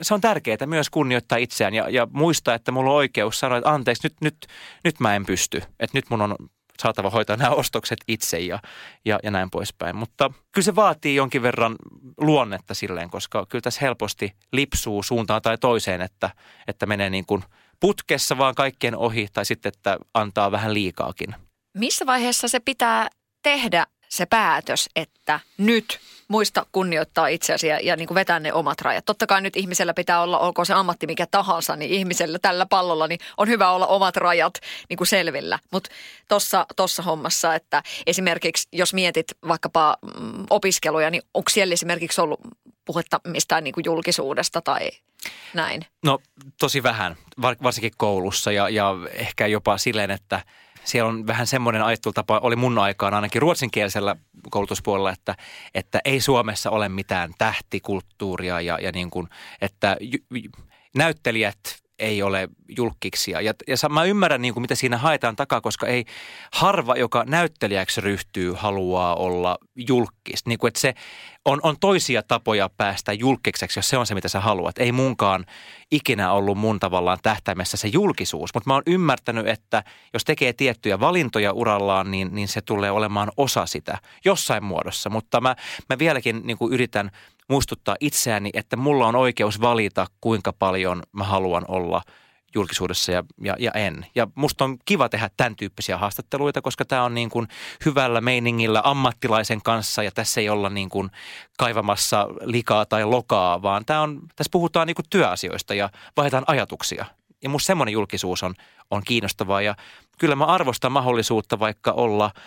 [0.03, 3.71] se on tärkeää myös kunnioittaa itseään ja, ja muistaa, että mulla on oikeus sanoa, että
[3.71, 4.47] anteeksi, nyt, nyt,
[4.85, 5.63] nyt mä en pysty.
[5.81, 6.37] Että nyt mun on
[6.83, 8.59] saatava hoitaa nämä ostokset itse ja,
[9.05, 9.97] ja, ja näin poispäin.
[9.97, 11.77] Mutta kyllä se vaatii jonkin verran
[12.21, 16.31] luonnetta silleen, koska kyllä tässä helposti lipsuu suuntaan tai toiseen, että,
[16.69, 17.43] että menee niin kuin
[17.81, 21.35] putkessa vaan kaikkien ohi tai sitten, että antaa vähän liikaakin.
[21.75, 23.09] Missä vaiheessa se pitää
[23.43, 23.87] tehdä
[24.17, 29.05] se päätös, että nyt muista kunnioittaa itseäsi ja, ja niin kuin vetää ne omat rajat.
[29.05, 33.07] Totta kai nyt ihmisellä pitää olla, olkoon se ammatti mikä tahansa, niin ihmisellä tällä pallolla
[33.07, 34.55] niin on hyvä olla omat rajat
[34.89, 35.59] niin kuin selvillä.
[35.73, 35.91] Mutta
[36.29, 42.41] tuossa tossa hommassa, että esimerkiksi jos mietit vaikkapa mm, opiskeluja, niin onko siellä esimerkiksi ollut
[42.85, 44.91] puhetta mistään niin kuin julkisuudesta tai
[45.55, 45.87] näin?
[46.05, 46.19] No
[46.61, 50.41] tosi vähän, varsinkin koulussa ja, ja ehkä jopa silleen, että–
[50.87, 54.17] siellä on vähän semmoinen ajattelutapa, oli mun aikaan ainakin ruotsinkielisellä
[54.51, 55.35] koulutuspuolella, että,
[55.75, 59.29] että ei Suomessa ole mitään tähtikulttuuria ja, ja niin kuin,
[59.61, 59.97] että
[60.97, 63.41] näyttelijät ei ole julkkiksia.
[63.41, 66.05] Ja, ja mä ymmärrän, niin kuin, mitä siinä haetaan takaa, koska ei
[66.53, 70.47] harva, joka näyttelijäksi ryhtyy, haluaa olla julkis.
[70.47, 70.95] Niin kuin, että se
[71.45, 74.79] on, on toisia tapoja päästä julkiseksi, jos se on se, mitä sä haluat.
[74.79, 75.47] Ei munkaan
[75.91, 81.01] ikinä ollut mun tavallaan tähtäimessä se julkisuus, mutta mä oon ymmärtänyt, että jos tekee tiettyjä
[81.01, 85.11] valintoja urallaan, niin, niin se tulee olemaan osa sitä jossain muodossa.
[85.11, 85.57] Mutta mä,
[85.91, 87.11] mä vieläkin niin kuin yritän–
[87.49, 92.03] muistuttaa itseäni, että mulla on oikeus valita, kuinka paljon mä haluan olla
[92.55, 94.07] julkisuudessa ja, ja, ja en.
[94.15, 97.49] Ja musta on kiva tehdä tämän tyyppisiä haastatteluita, koska tämä on niin kuin
[97.85, 101.11] hyvällä meiningillä ammattilaisen kanssa ja tässä ei olla niin kuin
[101.59, 107.05] kaivamassa likaa tai lokaa, vaan tämä on, tässä puhutaan niin kuin työasioista ja vaihdetaan ajatuksia.
[107.43, 108.55] Ja musta semmoinen julkisuus on,
[108.91, 109.75] on kiinnostavaa ja
[110.19, 112.31] kyllä mä arvostan mahdollisuutta vaikka olla–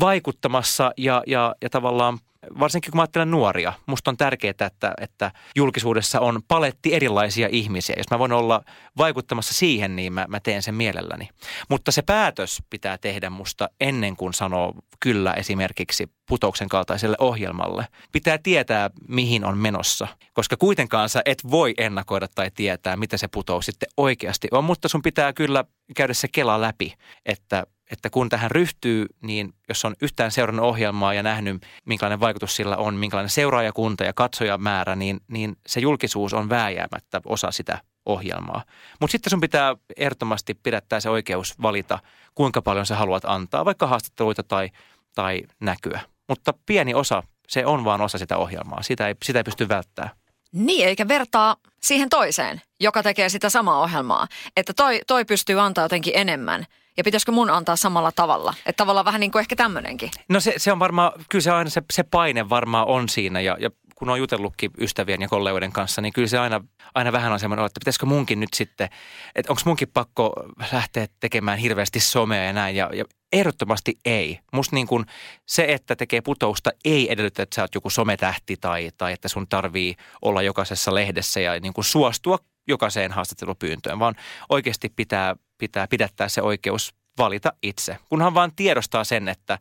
[0.00, 2.18] vaikuttamassa ja, ja, ja tavallaan
[2.58, 7.94] varsinkin kun mä ajattelen nuoria, musta on tärkeää, että, että julkisuudessa on paletti erilaisia ihmisiä.
[7.98, 8.64] Jos mä voin olla
[8.96, 11.28] vaikuttamassa siihen, niin mä, mä teen sen mielelläni.
[11.68, 17.86] Mutta se päätös pitää tehdä musta ennen kuin sanoo kyllä esimerkiksi putouksen kaltaiselle ohjelmalle.
[18.12, 23.28] Pitää tietää, mihin on menossa, koska kuitenkaan sä et voi ennakoida tai tietää, mitä se
[23.28, 24.64] putous sitten oikeasti on.
[24.64, 25.64] Mutta sun pitää kyllä
[25.96, 26.94] käydä se kela läpi,
[27.26, 32.56] että että kun tähän ryhtyy, niin jos on yhtään seurannut ohjelmaa ja nähnyt, minkälainen vaikutus
[32.56, 38.62] sillä on, minkälainen seuraajakunta ja katsojamäärä, niin, niin se julkisuus on vääjäämättä osa sitä ohjelmaa.
[39.00, 41.98] Mutta sitten sun pitää ehdottomasti pidättää se oikeus valita,
[42.34, 44.70] kuinka paljon sä haluat antaa, vaikka haastatteluita tai,
[45.14, 46.00] tai näkyä.
[46.28, 48.82] Mutta pieni osa, se on vaan osa sitä ohjelmaa.
[48.82, 50.16] Sitä ei, sitä ei pysty välttämään.
[50.52, 54.28] Niin, eikä vertaa siihen toiseen, joka tekee sitä samaa ohjelmaa.
[54.56, 56.66] Että toi, toi pystyy antaa jotenkin enemmän–
[56.98, 58.54] ja pitäisikö mun antaa samalla tavalla?
[58.66, 60.10] Että tavallaan vähän niin kuin ehkä tämmöinenkin.
[60.28, 63.56] No se, se on varmaan, kyllä se aina se, se paine varmaan on siinä ja,
[63.60, 66.60] ja kun on jutellutkin ystävien ja kollegoiden kanssa, niin kyllä se aina,
[66.94, 68.88] aina vähän on semmoinen, että pitäisikö munkin nyt sitten,
[69.34, 70.32] että onko munkin pakko
[70.72, 72.76] lähteä tekemään hirveästi somea ja näin.
[72.76, 74.38] Ja, ja ehdottomasti ei.
[74.52, 75.06] Musta niin kuin
[75.46, 79.48] se, että tekee putousta, ei edellytä, että sä oot joku sometähti tai, tai että sun
[79.48, 84.14] tarvii olla jokaisessa lehdessä ja niin kuin suostua jokaiseen haastattelupyyntöön, vaan
[84.48, 87.96] oikeasti pitää, pitää pidättää se oikeus valita itse.
[88.08, 89.58] Kunhan vaan tiedostaa sen, että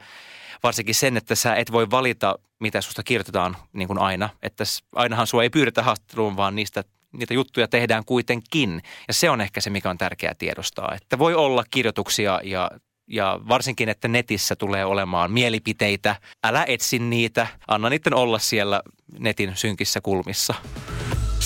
[0.63, 4.30] varsinkin sen, että sä et voi valita, mitä susta kirjoitetaan niin kuin aina.
[4.41, 4.63] Että
[4.96, 8.82] ainahan sua ei pyydetä haastatteluun, vaan niistä niitä juttuja tehdään kuitenkin.
[9.08, 10.93] Ja se on ehkä se, mikä on tärkeää tiedostaa.
[10.96, 12.72] Että voi olla kirjoituksia ja
[13.10, 16.15] ja varsinkin, että netissä tulee olemaan mielipiteitä.
[16.43, 18.82] Älä etsi niitä, anna niiden olla siellä
[19.20, 20.56] netin synkissä kulmissa.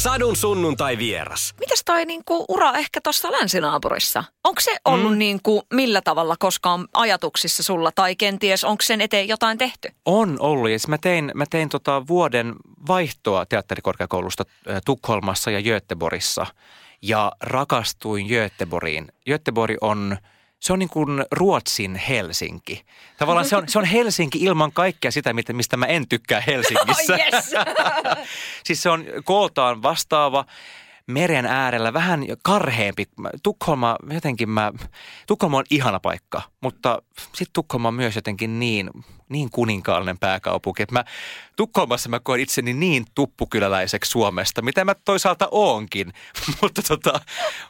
[0.01, 1.55] Sadun sunnuntai vieras.
[1.59, 4.23] Mitäs toi niinku ura ehkä tuossa länsinaapurissa?
[4.43, 5.17] Onko se ollut mm.
[5.17, 9.89] niinku millä tavalla koskaan ajatuksissa sulla tai kenties onko sen eteen jotain tehty?
[10.05, 12.55] On ollut ja siis mä tein, mä tein tota vuoden
[12.87, 14.45] vaihtoa teatterikorkeakoulusta
[14.85, 16.45] Tukholmassa ja Göteborissa
[17.01, 19.11] ja rakastuin Göteborgiin.
[19.29, 20.17] Göteborg on–
[20.61, 22.85] se on niin kuin Ruotsin Helsinki.
[23.17, 27.13] Tavallaan se on, se on Helsinki ilman kaikkea sitä, mistä mä en tykkää Helsingissä.
[27.21, 27.51] Oh, yes.
[28.65, 30.45] siis se on kooltaan vastaava
[31.11, 33.05] meren äärellä vähän karheempi.
[33.43, 34.71] Tukholma jotenkin mä,
[35.27, 38.89] Tukholma on ihana paikka, mutta sitten Tukholma on myös jotenkin niin,
[39.29, 41.03] niin kuninkaallinen pääkaupunki, että mä
[41.55, 46.13] Tukholmassa mä koen itseni niin tuppukyläläiseksi Suomesta, mitä mä toisaalta oonkin.
[46.61, 47.19] mutta, tota,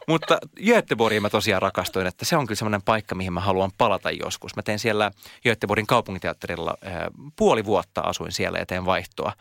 [0.08, 4.10] mutta Göteborgiin mä tosiaan rakastuin, että se on kyllä semmoinen paikka, mihin mä haluan palata
[4.10, 4.56] joskus.
[4.56, 5.10] Mä tein siellä
[5.44, 6.74] Göteborgin kaupunginteatterilla
[7.36, 9.32] puoli vuotta asuin siellä ja teen vaihtoa.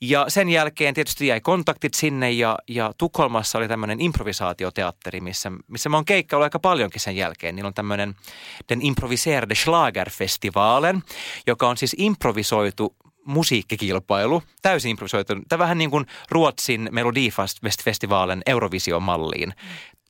[0.00, 5.88] Ja sen jälkeen tietysti jäi kontaktit sinne ja, ja Tukholmassa oli tämmöinen improvisaatioteatteri, missä, missä
[5.88, 7.56] mä oon keikkaillut aika paljonkin sen jälkeen.
[7.56, 8.14] Niillä on tämmöinen
[8.68, 11.02] Den improviserade Schlagerfestivalen,
[11.46, 15.34] joka on siis improvisoitu musiikkikilpailu, täysin improvisoitu.
[15.48, 19.54] Tämä vähän niin kuin Ruotsin Melodifestivalen Eurovision malliin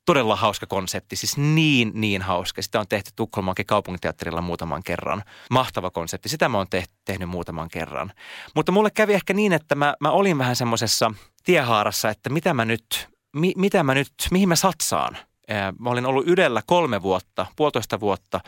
[0.07, 2.61] todella hauska konsepti, siis niin, niin hauska.
[2.61, 5.23] Sitä on tehty Tukholmankin kaupunginteatterilla muutaman kerran.
[5.51, 8.11] Mahtava konsepti, sitä mä oon te- tehnyt muutaman kerran.
[8.55, 11.11] Mutta mulle kävi ehkä niin, että mä, mä olin vähän semmoisessa
[11.43, 15.17] tiehaarassa, että mitä mä nyt, mi, mitä mä nyt, mihin mä satsaan.
[15.79, 18.39] Mä olin ollut Ydellä kolme vuotta, puolitoista vuotta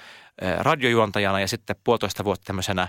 [0.59, 2.87] radiojuontajana ja sitten puolitoista vuotta tämmöisenä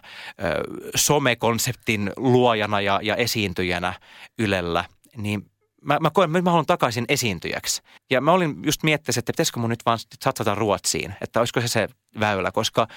[0.94, 3.94] somekonseptin luojana ja, ja esiintyjänä
[4.38, 4.84] Ylellä.
[5.16, 5.50] Niin
[5.84, 7.82] mä, mä koen, että mä haluan takaisin esiintyjäksi.
[8.10, 11.68] Ja mä olin just miettinyt, että pitäisikö mun nyt vaan satsata Ruotsiin, että olisiko se
[11.68, 11.88] se
[12.20, 12.88] väylä, koska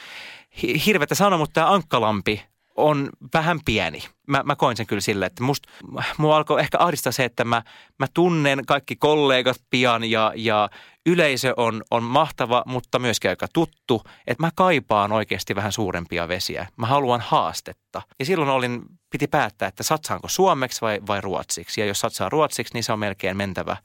[0.86, 2.44] hirveätä sanoa, mutta tämä Ankkalampi
[2.76, 4.04] on vähän pieni.
[4.28, 5.70] Mä, mä koin sen kyllä silleen, että musta,
[6.18, 7.62] mua alkoi ehkä ahdistaa se, että mä,
[8.00, 10.70] mä tunnen kaikki kollegat pian ja, ja
[11.06, 14.04] yleisö on, on mahtava, mutta myöskin aika tuttu.
[14.28, 16.68] Että mä kaipaan oikeasti vähän suurempia vesiä.
[16.78, 18.02] Mä haluan haastetta.
[18.20, 18.82] Ja silloin olin,
[19.14, 21.82] piti päättää, että satsaanko suomeksi vai, vai ruotsiksi.
[21.82, 23.78] Ja jos satsaa ruotsiksi, niin se on melkein mentävä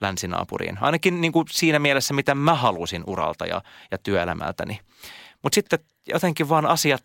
[0.00, 0.78] länsinaapuriin.
[0.80, 4.80] Ainakin niin kuin siinä mielessä, mitä mä halusin uralta ja, ja työelämältäni.
[5.42, 7.04] Mutta sitten jotenkin vaan asiat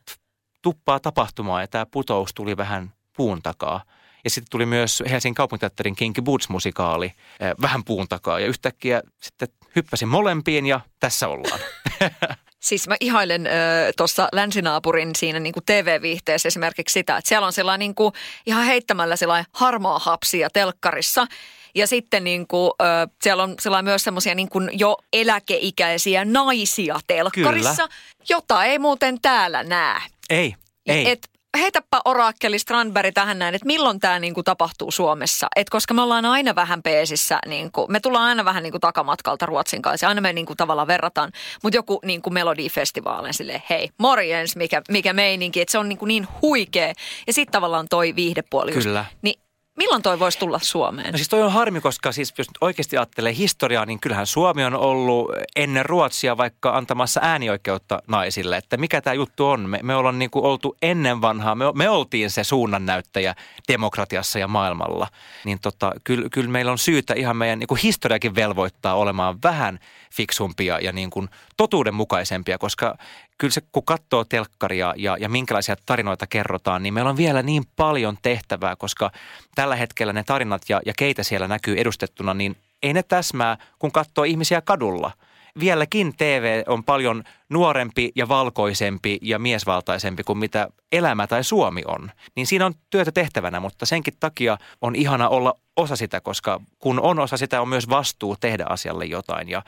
[0.61, 3.83] tuppaa tapahtumaan ja tämä putous tuli vähän puun takaa.
[4.23, 8.39] Ja sitten tuli myös Helsingin kaupunginteatterin Kinky Boots-musikaali eh, vähän puun takaa.
[8.39, 11.59] Ja yhtäkkiä sitten hyppäsin molempiin ja tässä ollaan.
[12.59, 13.53] Siis mä ihailen äh,
[13.97, 18.13] tuossa länsinaapurin siinä niin TV-viihteessä esimerkiksi sitä, että siellä on sellainen niin kuin,
[18.45, 21.27] ihan heittämällä sellainen harmaa hapsia telkkarissa.
[21.75, 26.99] Ja sitten niin kuin, äh, siellä on sellainen myös semmoisia niin kuin jo eläkeikäisiä naisia
[27.07, 27.99] telkkarissa, Kyllä.
[28.29, 30.01] jota ei muuten täällä näe.
[30.29, 31.11] Ei, ei.
[31.11, 35.47] Et heitäpä orakkeli Strandberg tähän näin, että milloin tämä niinku tapahtuu Suomessa.
[35.55, 39.81] Et koska me ollaan aina vähän peesissä, niinku, me tullaan aina vähän niinku takamatkalta Ruotsin
[39.81, 40.07] kanssa.
[40.07, 41.31] Aina me niinku tavallaan verrataan,
[41.63, 45.61] mutta joku niinku Melodifestivaalin sille hei, morjens, mikä, mikä meininki.
[45.61, 46.93] Että se on niinku niin huikea.
[47.27, 48.71] Ja sitten tavallaan toi viihdepuoli.
[48.71, 48.99] Kyllä.
[48.99, 49.39] Just, niin
[49.79, 51.11] Milloin toi voisi tulla Suomeen?
[51.11, 54.75] No siis toi on harmi, koska siis jos oikeasti ajattelee historiaa, niin kyllähän Suomi on
[54.75, 58.57] ollut ennen Ruotsia vaikka antamassa äänioikeutta naisille.
[58.57, 59.69] Että mikä tämä juttu on?
[59.69, 63.35] Me, me ollaan niin kuin oltu ennen vanhaa, me, me oltiin se suunnannäyttäjä
[63.67, 65.07] demokratiassa ja maailmalla.
[65.45, 69.79] Niin tota, kyllä, kyllä meillä on syytä ihan meidän niin kuin historiakin velvoittaa olemaan vähän
[70.13, 72.97] fiksumpia ja niin kuin totuudenmukaisempia, koska
[73.39, 77.63] kyllä se, kun katsoo telkkaria ja, ja minkälaisia tarinoita kerrotaan, niin meillä on vielä niin
[77.75, 79.11] paljon tehtävää, koska
[79.55, 83.91] tällä hetkellä ne tarinat ja, ja keitä siellä näkyy edustettuna, niin ei ne täsmää, kun
[83.91, 85.11] katsoo ihmisiä kadulla.
[85.59, 92.11] Vieläkin TV on paljon nuorempi ja valkoisempi ja miesvaltaisempi kuin mitä elämä tai Suomi on.
[92.35, 96.99] Niin siinä on työtä tehtävänä, mutta senkin takia on ihana olla osa sitä, koska kun
[96.99, 99.61] on osa sitä, on myös vastuu tehdä asialle jotain ja,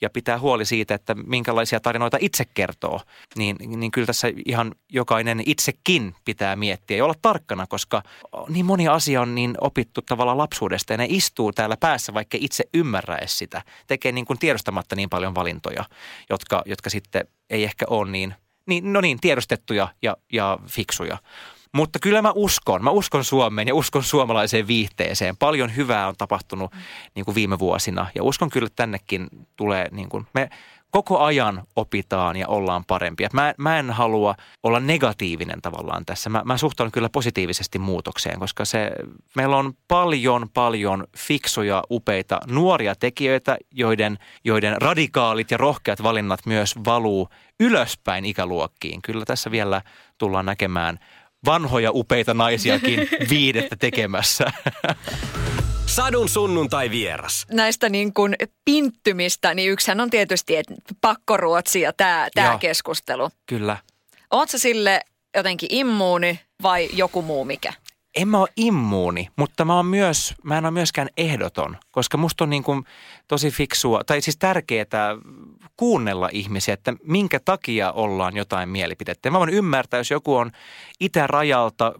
[0.00, 3.00] ja pitää huoli siitä, että minkälaisia tarinoita itse kertoo.
[3.36, 8.02] Niin, niin kyllä tässä ihan jokainen itsekin pitää miettiä ja olla tarkkana, koska
[8.48, 12.64] niin moni asia on niin opittu tavallaan lapsuudesta ja ne istuu täällä päässä, vaikka itse
[12.74, 13.62] ymmärrä edes sitä.
[13.86, 15.84] Tekee niin kuin tiedostamatta niin paljon valintoja,
[16.30, 18.34] jotka, jotka sitten ei ehkä ole niin,
[18.66, 21.18] niin, no niin, tiedostettuja ja, ja fiksuja.
[21.74, 25.36] Mutta kyllä mä uskon, mä uskon Suomeen ja uskon suomalaiseen viihteeseen.
[25.36, 26.72] Paljon hyvää on tapahtunut
[27.14, 30.50] niin kuin viime vuosina ja uskon kyllä, että tännekin tulee niin kuin, me
[30.90, 33.28] koko ajan opitaan ja ollaan parempia.
[33.32, 36.30] Mä, mä en halua olla negatiivinen tavallaan tässä.
[36.30, 38.90] Mä, mä suhtaudun kyllä positiivisesti muutokseen, koska se,
[39.36, 46.74] meillä on paljon, paljon fiksuja, upeita nuoria tekijöitä, joiden, joiden radikaalit ja rohkeat valinnat myös
[46.84, 47.28] valuu
[47.60, 49.02] ylöspäin ikäluokkiin.
[49.02, 49.82] Kyllä tässä vielä
[50.18, 50.98] tullaan näkemään
[51.44, 54.44] vanhoja upeita naisiakin viidettä tekemässä.
[55.88, 57.46] Sadun sunnuntai vieras.
[57.52, 60.54] Näistä niin kuin pinttymistä, niin yksihän on tietysti
[61.00, 63.30] pakkoruotsi ja tämä, tämä keskustelu.
[63.46, 63.76] Kyllä.
[64.30, 65.00] Oletko sille
[65.36, 67.72] jotenkin immuuni vai joku muu mikä?
[68.18, 72.44] en mä ole immuuni, mutta mä, oon myös, mä en ole myöskään ehdoton, koska musta
[72.44, 72.84] on niin kuin
[73.28, 75.16] tosi fiksua, tai siis tärkeää
[75.76, 79.30] kuunnella ihmisiä, että minkä takia ollaan jotain mielipidettä.
[79.30, 80.50] Mä voin ymmärtää, jos joku on
[81.00, 81.92] itärajalta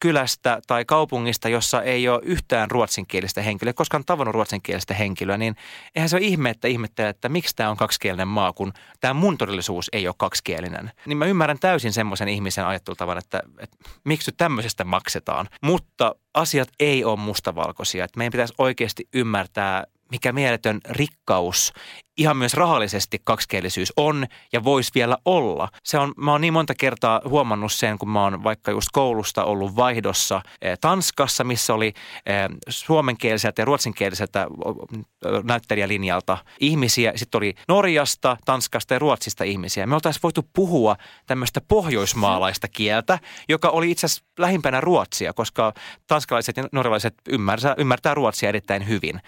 [0.00, 5.56] kylästä tai kaupungista, jossa ei ole yhtään ruotsinkielistä henkilöä, koskaan tavannut ruotsinkielistä henkilöä, niin
[5.94, 9.38] eihän se ole ihme, että ihmettelee, että miksi tämä on kaksikielinen maa, kun tämä mun
[9.38, 10.92] todellisuus ei ole kaksikielinen.
[11.06, 15.46] Niin mä ymmärrän täysin semmoisen ihmisen ajattelutavan, että, että miksi tämmöisestä maksetaan.
[15.62, 18.04] Mutta asiat ei ole mustavalkoisia.
[18.04, 21.72] Että meidän pitäisi oikeasti ymmärtää, mikä mieletön rikkaus
[22.18, 25.68] ihan myös rahallisesti kaksikielisyys on ja voisi vielä olla.
[25.84, 29.44] Se on, mä oon niin monta kertaa huomannut sen, kun mä oon vaikka just koulusta
[29.44, 31.86] ollut vaihdossa eh, Tanskassa, missä oli
[32.26, 34.46] eh, suomenkieliseltä ja ruotsinkieliseltä
[35.44, 37.12] näyttelijälinjalta ihmisiä.
[37.16, 39.86] Sitten oli Norjasta, Tanskasta ja Ruotsista ihmisiä.
[39.86, 45.72] Me oltaisiin voitu puhua tämmöistä pohjoismaalaista kieltä, joka oli itse asiassa lähimpänä ruotsia, koska
[46.06, 49.20] tanskalaiset ja norjalaiset ymmärtää, ymmärtää ruotsia erittäin hyvin.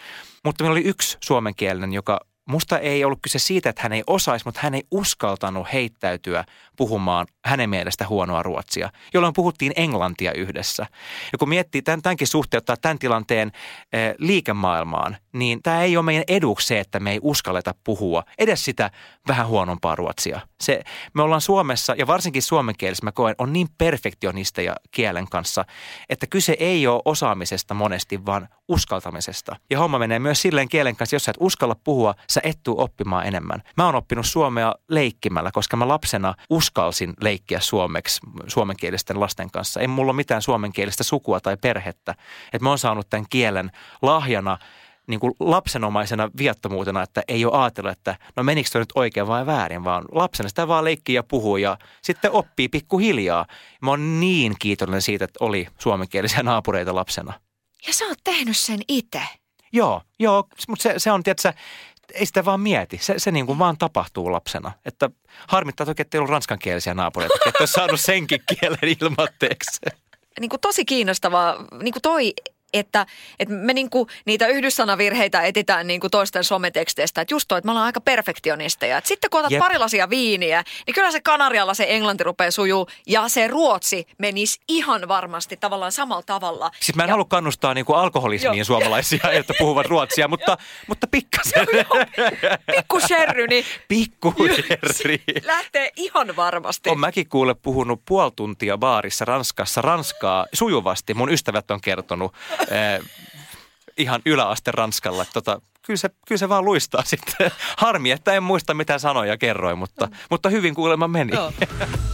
[0.45, 4.45] Mutta meillä oli yksi suomenkielinen, joka Musta ei ollut kyse siitä, että hän ei osaisi,
[4.45, 6.45] mutta hän ei uskaltanut heittäytyä
[6.81, 10.87] puhumaan hänen mielestä huonoa ruotsia, jolloin puhuttiin englantia yhdessä.
[11.33, 13.53] Ja kun miettii tämän, tämänkin suhteuttaa tämän tilanteen
[13.93, 18.65] eh, liikemaailmaan, niin tämä ei ole meidän eduksi se, että me ei uskalleta puhua edes
[18.65, 18.91] sitä
[19.29, 20.41] vähän huonompaa ruotsia.
[20.61, 20.83] Se,
[21.15, 25.65] me ollaan Suomessa, ja varsinkin suomen kielessä mä koen, on niin perfektionisteja kielen kanssa,
[26.09, 29.57] että kyse ei ole osaamisesta monesti, vaan uskaltamisesta.
[29.71, 32.81] Ja homma menee myös silleen kielen kanssa, jos sä et uskalla puhua, sä et tuu
[32.81, 33.63] oppimaan enemmän.
[33.77, 36.35] Mä oon oppinut suomea leikkimällä, koska mä lapsena
[36.71, 39.81] uskalsin leikkiä suomeksi suomenkielisten lasten kanssa.
[39.81, 42.15] Ei mulla ole mitään suomenkielistä sukua tai perhettä.
[42.53, 43.71] Että mä oon saanut tämän kielen
[44.03, 44.59] lahjana
[45.07, 49.47] niin kuin lapsenomaisena viattomuutena, että ei ole ajatellut, että no menikö toi nyt oikein vai
[49.47, 53.47] väärin, vaan lapsena sitä vaan leikkii ja puhuu ja sitten oppii pikkuhiljaa.
[53.83, 57.33] Mä oon niin kiitollinen siitä, että oli suomenkielisiä naapureita lapsena.
[57.87, 59.23] Ja sä oot tehnyt sen itse.
[59.73, 61.53] Joo, joo, mutta se, se on, tiedätkö,
[62.15, 62.99] ei sitä vaan mieti.
[63.03, 64.73] Se, se niin kuin vaan tapahtuu lapsena.
[64.85, 65.11] Että
[65.49, 69.81] harmittaa toki, että ei ollut ranskankielisiä naapureita, että olisi saanut senkin kielen ilmatteeksi.
[70.41, 72.33] Niin kuin tosi kiinnostavaa, niin kuin toi
[72.73, 73.07] että,
[73.39, 77.21] että me niinku niitä yhdyssanavirheitä etitään niinku toisten someteksteistä.
[77.21, 78.99] Että just toi, että me ollaan aika perfektionisteja.
[78.99, 79.59] Et sitten kun otat Jep.
[79.59, 84.61] pari lasia viiniä, niin kyllä se Kanarialla se englanti rupeaa sujuu ja se ruotsi menisi
[84.69, 86.71] ihan varmasti tavallaan samalla tavalla.
[86.81, 88.65] Siis mä en ja, halua kannustaa niinku alkoholismiin Joo.
[88.65, 90.57] suomalaisia, että puhuvat ruotsia, mutta,
[90.87, 91.67] mutta pikkasen.
[92.77, 95.19] Pikku sherry, niin Pikku Jerry.
[95.45, 96.91] lähtee ihan varmasti.
[96.91, 101.15] On mäkin kuule puhunut puoli tuntia baarissa Ranskassa ranskaa sujuvasti.
[101.15, 103.01] Mun ystävät on kertonut eh,
[103.97, 105.25] ihan yläaste Ranskalla.
[105.33, 107.51] Tota, kyllä, se, kyllä se vaan luistaa sitten.
[107.77, 111.35] Harmi, että en muista mitä sanoja kerroin, mutta, mutta hyvin kuulemma meni.
[111.35, 111.53] Joo.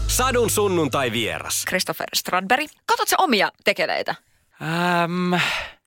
[0.08, 1.64] Sadun sunnuntai vieras.
[1.68, 2.66] Christopher Stradberry.
[2.86, 4.14] Katsot se omia tekeleitä?
[4.62, 5.34] Ähm,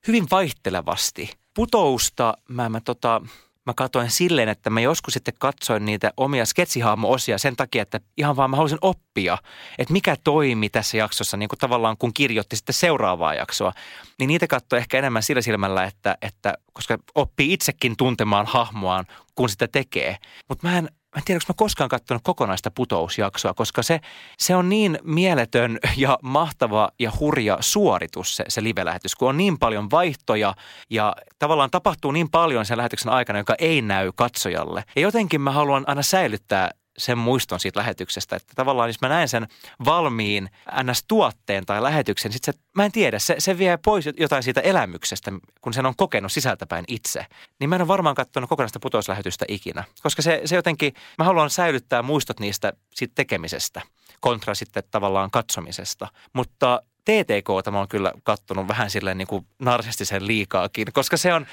[0.08, 1.32] hyvin vaihtelevasti.
[1.54, 3.22] Putousta mä, mä, tota,
[3.66, 8.36] mä katoin silleen, että mä joskus sitten katsoin niitä omia sketsihahmo-osia sen takia, että ihan
[8.36, 9.38] vaan mä halusin oppia,
[9.78, 13.74] että mikä toimi tässä jaksossa, niin kuin tavallaan kun kirjoitti sitten seuraavaa jaksoa.
[14.20, 19.06] Niin niitä katsoi ehkä enemmän sillä silmällä, että, että koska oppii itsekin tuntemaan hahmoaan,
[19.36, 20.18] kun sitä tekee.
[20.50, 24.00] Mutta mä en, mä en tiedä, onko mä koskaan katsonut kokonaista putousjaksoa, koska se,
[24.38, 29.60] se on niin mieletön ja mahtava ja hurja suoritus se, se live-lähetys, kun on niin
[29.60, 30.54] paljon vaihtoja
[30.90, 34.84] ja tavallaan tapahtuu niin paljon sen lähetyksen aikana, joka ei näy katsojalle.
[34.96, 39.28] Ja jotenkin mä haluan aina säilyttää sen muiston siitä lähetyksestä, että tavallaan jos mä näen
[39.28, 39.48] sen
[39.86, 40.50] valmiin
[40.84, 45.32] NS-tuotteen tai lähetyksen, sit se, mä en tiedä, se, se vie pois jotain siitä elämyksestä,
[45.62, 47.26] kun sen on kokenut sisältäpäin itse.
[47.60, 51.50] Niin mä en ole varmaan katsonut kokonaista putouslähetystä ikinä, koska se, se jotenkin, mä haluan
[51.50, 53.82] säilyttää muistot niistä siitä tekemisestä
[54.20, 56.08] kontra sitten tavallaan katsomisesta.
[56.34, 61.46] Mutta TTK mä oon kyllä kattonut vähän silleen niin kuin narsistisen liikaakin, koska se on,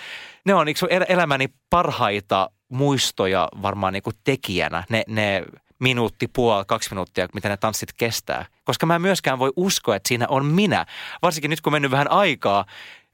[0.45, 0.67] ne on
[1.09, 5.45] elämäni parhaita muistoja varmaan niin kuin tekijänä, ne, ne
[5.79, 8.47] minuutti, puoli, kaksi minuuttia, mitä ne tanssit kestää.
[8.65, 10.87] Koska mä en myöskään voi uskoa, että siinä on minä.
[11.23, 12.65] Varsinkin nyt, kun mennyt vähän aikaa.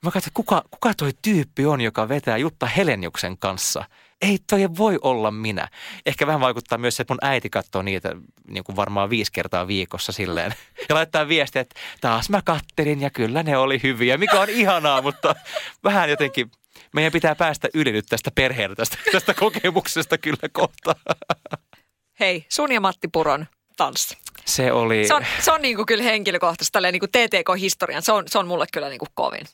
[0.04, 3.84] Mä katson, kuka, kuka toi tyyppi on, joka vetää Jutta Helenjuksen kanssa.
[4.22, 5.68] Ei toi voi olla minä.
[6.06, 8.16] Ehkä vähän vaikuttaa myös se, että mun äiti katsoo niitä
[8.48, 10.54] niin kuin varmaan viisi kertaa viikossa silleen.
[10.88, 15.02] Ja laittaa viestiä, että taas mä kattelin ja kyllä ne oli hyviä, mikä on ihanaa,
[15.02, 15.34] mutta
[15.84, 16.50] vähän jotenkin
[16.94, 20.94] meidän pitää päästä yli nyt tästä perheeltä, tästä, tästä kokemuksesta kyllä kohta.
[22.20, 24.16] Hei, sun ja Matti Puron tanssi.
[24.44, 25.06] Se oli...
[25.06, 28.02] Se on, se on niin kuin kyllä henkilökohtaisesti tälleen niin kuin TTK-historian.
[28.02, 29.46] Se on, se on mulle kyllä niin kuin kovin.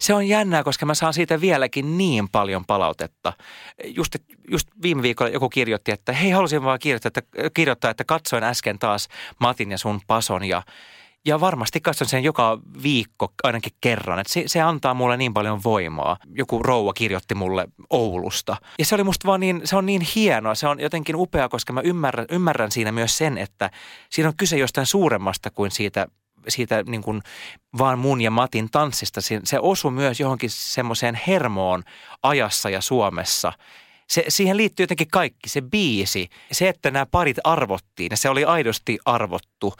[0.00, 3.32] Se on jännää, koska mä saan siitä vieläkin niin paljon palautetta.
[3.84, 4.16] Just,
[4.50, 8.78] just viime viikolla joku kirjoitti, että hei halusin vaan kirjoittaa että, kirjoittaa, että katsoin äsken
[8.78, 9.08] taas
[9.40, 10.62] Matin ja sun Pason ja
[11.26, 14.18] ja varmasti katson sen joka viikko ainakin kerran.
[14.18, 16.16] Että se, se antaa mulle niin paljon voimaa.
[16.34, 18.56] Joku rouva kirjoitti mulle Oulusta.
[18.78, 20.54] Ja se oli musta vaan niin, se on niin hienoa.
[20.54, 23.70] Se on jotenkin upea, koska mä ymmärrän, ymmärrän siinä myös sen, että
[24.10, 26.06] siinä on kyse jostain suuremmasta kuin siitä
[26.48, 27.22] siitä niin kuin
[27.78, 29.20] vaan mun ja Matin tanssista.
[29.44, 31.82] Se osui myös johonkin semmoiseen hermoon
[32.22, 33.52] ajassa ja Suomessa.
[34.10, 38.44] Se, siihen liittyy jotenkin kaikki, se biisi, se, että nämä parit arvottiin ja se oli
[38.44, 39.74] aidosti arvottu,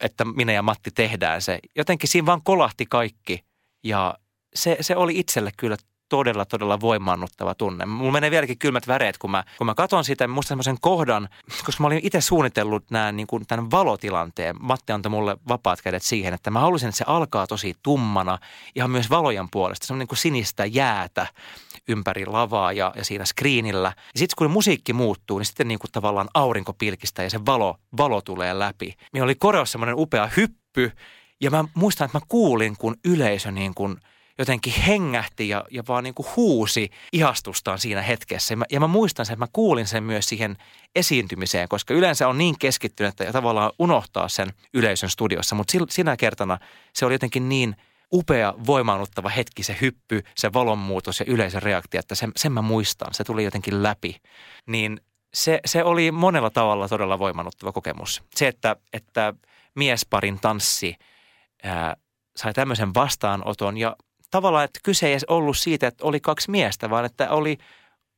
[0.00, 1.58] että minä ja Matti tehdään se.
[1.76, 3.44] Jotenkin siinä vaan kolahti kaikki
[3.84, 4.14] ja
[4.54, 5.76] se, se oli itselle kyllä
[6.08, 7.86] todella, todella voimaannuttava tunne.
[7.86, 11.28] Mulla menee vieläkin kylmät väreet, kun mä, kun mä katson sitä, musta semmoisen kohdan,
[11.64, 14.56] koska mä olin itse suunnitellut nämä, niin kuin tämän valotilanteen.
[14.60, 18.38] Matti antoi mulle vapaat kädet siihen, että mä halusin, että se alkaa tosi tummana,
[18.74, 19.86] ihan myös valojan puolesta.
[19.86, 21.26] Se on niin kuin sinistä jäätä
[21.88, 23.92] ympäri lavaa ja, ja siinä screenillä.
[23.96, 27.76] Ja sitten kun musiikki muuttuu, niin sitten niin kuin tavallaan aurinko pilkistää ja se valo,
[27.96, 28.94] valo tulee läpi.
[29.12, 30.92] Meillä oli koreossa semmoinen upea hyppy,
[31.40, 33.96] ja mä muistan, että mä kuulin, kun yleisö niin kuin–
[34.38, 38.52] jotenkin hengähti ja, ja vaan niin kuin huusi ihastustaan siinä hetkessä.
[38.52, 40.56] Ja mä, ja mä muistan sen, että mä kuulin sen myös siihen
[40.94, 45.54] esiintymiseen, koska yleensä on niin keskittynyt ja tavallaan unohtaa sen yleisön studiossa.
[45.54, 46.58] Mutta sinä kertana
[46.92, 47.76] se oli jotenkin niin
[48.12, 53.14] upea, voimaannuttava hetki, se hyppy, se valonmuutos ja yleisön reaktio, että sen, sen mä muistan.
[53.14, 54.16] Se tuli jotenkin läpi.
[54.66, 55.00] Niin
[55.34, 58.22] se, se oli monella tavalla todella voimannuttava kokemus.
[58.34, 59.34] Se, että, että
[59.74, 60.96] miesparin tanssi
[61.62, 61.96] ää,
[62.36, 63.96] sai tämmöisen vastaanoton ja
[64.30, 67.58] tavallaan, että kyse ei edes ollut siitä, että oli kaksi miestä, vaan että oli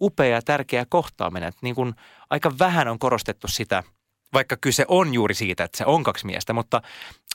[0.00, 1.48] upea ja tärkeä kohtaaminen.
[1.48, 1.94] Että niin kuin
[2.30, 3.82] aika vähän on korostettu sitä,
[4.32, 6.82] vaikka kyse on juuri siitä, että se on kaksi miestä, mutta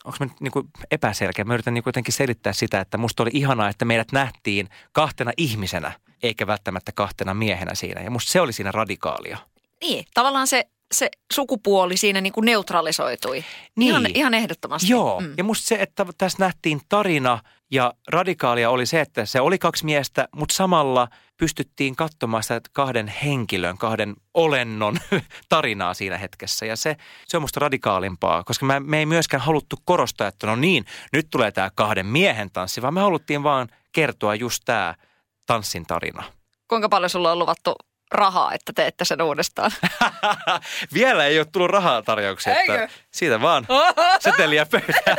[0.03, 1.45] onko mä nyt niin kuin epäselkeä?
[1.45, 5.31] Mä yritän niin kuin jotenkin selittää sitä, että musta oli ihanaa, että meidät nähtiin kahtena
[5.37, 5.91] ihmisenä,
[6.23, 8.01] eikä välttämättä kahtena miehenä siinä.
[8.01, 9.37] Ja musta se oli siinä radikaalia.
[9.81, 13.43] Niin, tavallaan se, se sukupuoli siinä niin kuin neutralisoitui.
[13.75, 13.89] Niin.
[13.89, 14.91] Ihan, ihan ehdottomasti.
[14.91, 15.33] Joo, mm.
[15.37, 17.39] ja musta se, että tässä nähtiin tarina
[17.73, 21.07] ja radikaalia oli se, että se oli kaksi miestä, mutta samalla
[21.37, 24.97] pystyttiin katsomaan sitä kahden henkilön, kahden olennon
[25.49, 26.65] tarinaa siinä hetkessä.
[26.65, 26.95] Ja se,
[27.27, 31.27] se on musta radikaalimpaa, koska me, me ei myöskään haluttu korostaa, että no niin, nyt
[31.29, 34.95] tulee tämä kahden miehen tanssi, vaan me haluttiin vaan kertoa just tämä
[35.45, 36.23] tanssin tarina.
[36.67, 37.75] Kuinka paljon sulla on luvattu
[38.11, 39.71] rahaa, että teette sen uudestaan?
[40.93, 42.55] Vielä ei ole tullut rahaa tarjouksia.
[42.55, 42.83] Eikö?
[42.83, 43.67] Että siitä vaan
[44.19, 45.15] seteliä pöytään.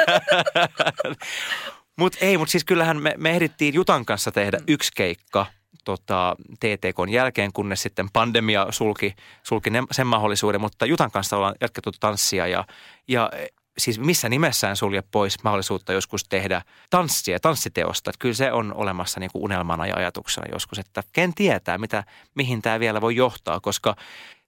[1.99, 5.47] Mutta ei, mutta siis kyllähän me, me ehdittiin Jutan kanssa tehdä yksi keikka
[5.85, 10.61] tota, TTKn jälkeen, kunnes sitten pandemia sulki, sulki ne, sen mahdollisuuden.
[10.61, 12.65] Mutta Jutan kanssa ollaan jatkettu tanssia ja,
[13.09, 13.31] ja
[13.79, 18.11] siis missä nimessään sulje pois mahdollisuutta joskus tehdä tanssia, tanssiteosta.
[18.11, 22.05] Että kyllä se on olemassa niin kuin unelmana ja ajatuksena joskus, että ken tietää, mitä,
[22.35, 23.97] mihin tämä vielä voi johtaa, koska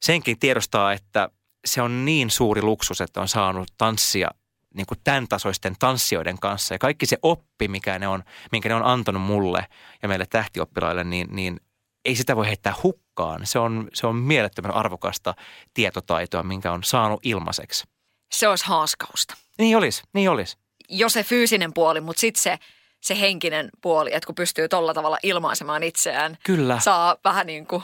[0.03, 1.29] senkin tiedostaa, että
[1.65, 4.31] se on niin suuri luksus, että on saanut tanssia
[4.77, 6.75] niin kuin tämän tasoisten tanssijoiden kanssa.
[6.75, 8.23] Ja kaikki se oppi, mikä ne on,
[8.53, 9.67] minkä ne on antanut mulle
[10.03, 11.61] ja meille tähtioppilaille, niin, niin
[12.05, 13.47] ei sitä voi heittää hukkaan.
[13.47, 15.35] Se on, se on mielettömän arvokasta
[15.75, 17.85] tietotaitoa, minkä on saanut ilmaiseksi.
[18.33, 19.35] Se olisi haaskausta.
[19.59, 20.57] Niin olisi, niin olisi.
[20.89, 22.59] Jo se fyysinen puoli, mutta sitten se,
[23.01, 26.39] se henkinen puoli, että kun pystyy tolla tavalla ilmaisemaan itseään.
[26.45, 26.81] Kyllä.
[26.81, 27.83] Saa vähän niin kuin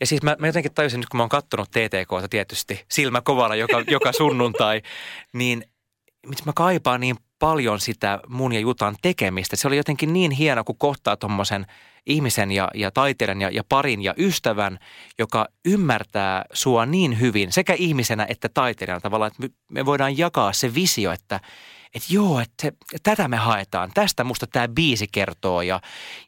[0.00, 3.56] Ja siis mä, mä jotenkin tajusin nyt, kun mä oon kattonut TTKta tietysti silmä kovalla
[3.56, 4.82] joka, joka sunnuntai,
[5.32, 5.64] niin
[6.28, 9.56] miten mä kaipaan niin paljon sitä mun ja Jutan tekemistä.
[9.56, 11.66] Se oli jotenkin niin hieno, kun kohtaa tuommoisen
[12.06, 14.78] ihmisen ja, ja taiteilijan ja, ja parin ja ystävän,
[15.18, 20.74] joka ymmärtää sua niin hyvin sekä ihmisenä että taiteilijana tavallaan, että me, voidaan jakaa se
[20.74, 21.40] visio, että
[21.94, 22.72] että joo, että
[23.02, 25.80] tätä me haetaan, tästä musta tämä biisi kertoo ja,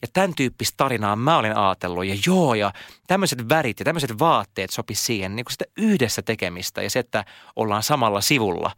[0.03, 2.72] ja tämän tyyppistä tarinaa mä olin ajatellut ja joo ja
[3.07, 7.24] tämmöiset värit ja tämmöiset vaatteet sopi siihen, niin kuin sitä yhdessä tekemistä ja se, että
[7.57, 8.70] ollaan samalla sivulla.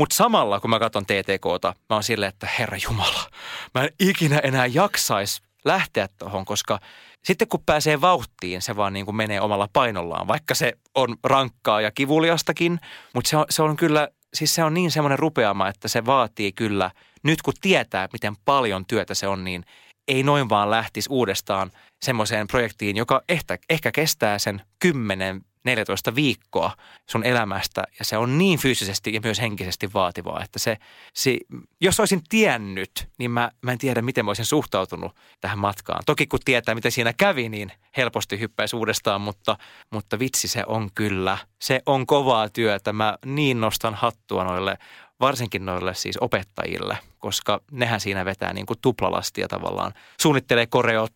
[0.00, 3.30] Mutta samalla, kun mä katson TTKta, mä oon silleen, että herra Jumala,
[3.74, 6.78] mä en ikinä enää jaksaisi lähteä tuohon, koska
[7.24, 11.80] sitten kun pääsee vauhtiin, se vaan niin kuin menee omalla painollaan, vaikka se on rankkaa
[11.80, 12.80] ja kivuliastakin,
[13.14, 16.52] mutta se on, se on kyllä, siis se on niin semmoinen rupeama, että se vaatii
[16.52, 16.90] kyllä,
[17.22, 19.64] nyt kun tietää, miten paljon työtä se on, niin
[20.08, 21.70] ei noin vaan lähtisi uudestaan
[22.04, 26.76] semmoiseen projektiin, joka ehkä, ehkä kestää sen 10 14 viikkoa
[27.10, 30.76] sun elämästä ja se on niin fyysisesti ja myös henkisesti vaativaa, että se,
[31.14, 31.38] se
[31.80, 36.02] jos olisin tiennyt, niin mä, mä en tiedä, miten mä olisin suhtautunut tähän matkaan.
[36.06, 39.56] Toki kun tietää, mitä siinä kävi, niin helposti hyppäisi uudestaan, mutta,
[39.90, 41.38] mutta vitsi se on kyllä.
[41.62, 42.92] Se on kovaa työtä.
[42.92, 44.78] Mä niin nostan hattua noille,
[45.20, 49.92] varsinkin noille siis opettajille, koska nehän siinä vetää niin kuin tuplalastia tavallaan.
[50.20, 51.12] Suunnittelee koreot,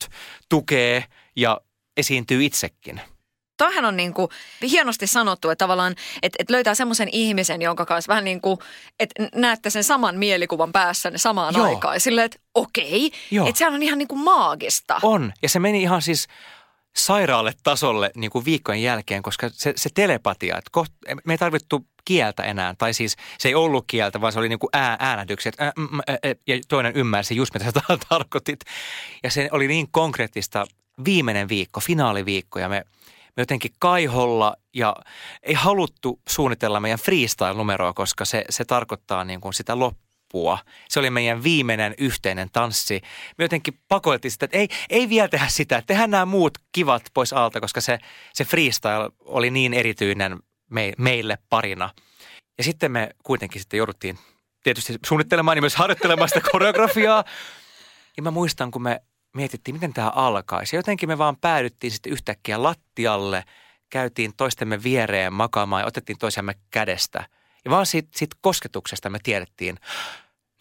[0.49, 1.05] tukee
[1.37, 1.61] ja
[1.97, 3.01] esiintyy itsekin–
[3.57, 4.29] toihan on niin kuin
[4.71, 8.59] hienosti sanottu, että tavallaan että, että löytää semmoisen ihmisen, jonka kanssa vähän niin kuin,
[9.01, 11.67] että näette sen saman mielikuvan päässä ne samaan Joo.
[11.67, 12.01] aikaan.
[12.01, 13.47] Silleen, että okei, Joo.
[13.47, 15.01] että sehän on ihan niin kuin maagista.
[15.03, 16.27] On, ja se meni ihan siis
[16.97, 20.93] sairaalle tasolle niin kuin viikkojen jälkeen, koska se, se telepatia, että koht,
[21.25, 24.59] me ei tarvittu kieltä enää, tai siis se ei ollut kieltä, vaan se oli niin
[24.59, 27.73] kuin ää, äänätykset, ää, mm, ää, ja toinen ymmärsi just mitä sä
[28.09, 28.61] tarkoitit.
[29.23, 30.67] Ja se oli niin konkreettista
[31.05, 32.85] viimeinen viikko, finaaliviikko, ja me–
[33.37, 34.97] me jotenkin kaiholla ja
[35.43, 40.59] ei haluttu suunnitella meidän freestyle-numeroa, koska se, se tarkoittaa niin kuin sitä loppua.
[40.89, 43.01] Se oli meidän viimeinen yhteinen tanssi.
[43.39, 47.33] Me jotenkin pakoiltiin sitä, että ei, ei vielä tehdä sitä, tehdään nämä muut kivat pois
[47.33, 47.99] alta, koska se,
[48.33, 50.39] se freestyle oli niin erityinen
[50.71, 51.91] me, meille parina.
[52.59, 54.19] Ja sitten me kuitenkin sitten jouduttiin
[54.63, 57.25] tietysti suunnittelemaan ja myös harjoittelemaan sitä koreografiaa.
[58.17, 59.01] Ja mä muistan, kun me
[59.35, 60.77] mietittiin, miten tämä alkaisi.
[60.77, 63.45] Ja jotenkin me vaan päädyttiin sitten yhtäkkiä lattialle,
[63.91, 67.27] käytiin toistemme viereen makaamaan ja otettiin toisiamme kädestä.
[67.65, 69.77] Ja vaan siitä, siitä kosketuksesta me tiedettiin,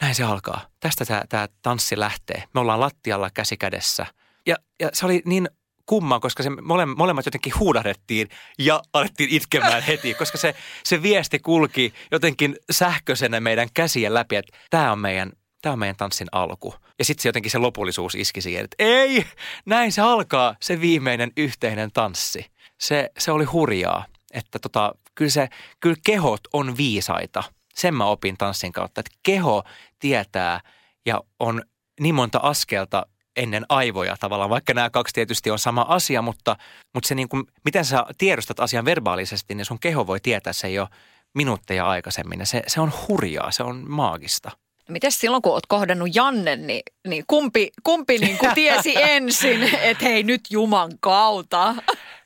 [0.02, 0.68] näin se alkaa.
[0.80, 2.44] Tästä tämä, tämä tanssi lähtee.
[2.54, 4.06] Me ollaan lattialla käsi kädessä.
[4.46, 5.50] Ja, ja se oli niin
[5.86, 11.40] kummaa, koska se mole, molemmat jotenkin huudahdettiin ja alettiin itkemään heti, koska se, se viesti
[11.40, 15.32] kulki jotenkin sähköisenä meidän käsien läpi, että tämä on meidän
[15.64, 16.76] tämä on meidän tanssin alku.
[17.00, 19.26] Ja sitten se jotenkin se lopullisuus iski siihen, että ei,
[19.66, 22.46] näin se alkaa, se viimeinen yhteinen tanssi.
[22.80, 25.50] Se, se oli hurjaa, että tota, kyllä, se,
[25.80, 27.44] kyllä kehot on viisaita.
[27.76, 29.64] Sen mä opin tanssin kautta, että keho
[30.00, 30.60] tietää
[31.06, 31.64] ja on
[32.00, 33.06] niin monta askelta
[33.36, 36.56] ennen aivoja tavallaan, vaikka nämä kaksi tietysti on sama asia, mutta,
[36.94, 40.70] mutta se niin kuin, miten sä tiedostat asian verbaalisesti, niin sun keho voi tietää se
[40.70, 40.88] jo
[41.34, 42.46] minuutteja aikaisemmin.
[42.46, 44.52] Se, se on hurjaa, se on maagista.
[44.90, 50.06] Miten silloin, kun olet kohdannut Janne, niin, niin kumpi, kumpi niin kuin tiesi ensin, että
[50.06, 51.76] hei nyt Juman kautta?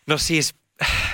[0.08, 0.56] No siis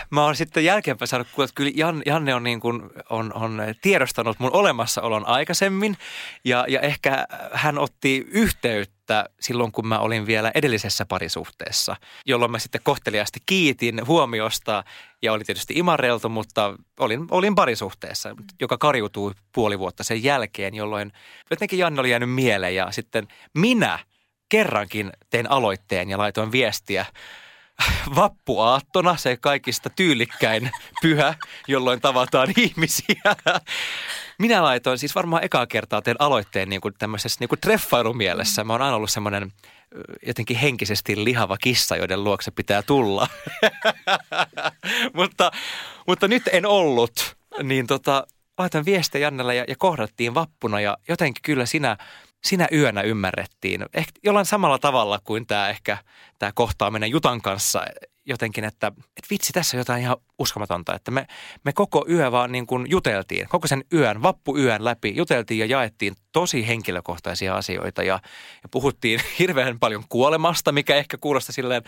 [0.09, 1.71] mä oon sitten jälkeenpäin saanut kuulla, että kyllä
[2.05, 5.97] Janne on, niin kuin, on, on tiedostanut mun olemassaolon aikaisemmin
[6.45, 8.92] ja, ja ehkä hän otti yhteyttä
[9.39, 11.95] silloin, kun mä olin vielä edellisessä parisuhteessa,
[12.25, 14.83] jolloin mä sitten kohteliaasti kiitin huomiosta
[15.21, 21.11] ja oli tietysti imareltu, mutta olin, olin parisuhteessa, joka kariutui puoli vuotta sen jälkeen, jolloin
[21.49, 23.27] jotenkin Janne oli jäänyt mieleen ja sitten
[23.57, 23.99] minä
[24.49, 27.05] kerrankin tein aloitteen ja laitoin viestiä
[28.15, 30.71] vappuaattona, se kaikista tyylikkäin
[31.01, 31.35] pyhä,
[31.67, 33.35] jolloin tavataan ihmisiä.
[34.39, 38.63] Minä laitoin siis varmaan ekaa kertaa teen aloitteen niin kuin tämmöisessä niin kuin treffailumielessä.
[38.63, 39.51] Mä oon aina ollut semmoinen
[40.25, 43.27] jotenkin henkisesti lihava kissa, joiden luokse pitää tulla.
[45.17, 45.51] mutta,
[46.07, 47.35] mutta nyt en ollut.
[47.63, 51.97] Niin tota, laitoin viestiä Jannelle ja, ja kohdattiin vappuna ja jotenkin kyllä sinä
[52.47, 53.85] sinä yönä ymmärrettiin.
[53.93, 55.97] Ehkä jollain samalla tavalla kuin tämä ehkä
[56.39, 57.85] tämä kohtaaminen Jutan kanssa
[58.25, 61.27] jotenkin, että, että vitsi, tässä on jotain ihan uskomatonta, että me,
[61.63, 66.15] me koko yö vaan niin kuin juteltiin, koko sen yön, vappuyön läpi juteltiin ja jaettiin
[66.31, 68.19] tosi henkilökohtaisia asioita ja,
[68.63, 71.83] ja puhuttiin hirveän paljon kuolemasta, mikä ehkä kuulostaa silleen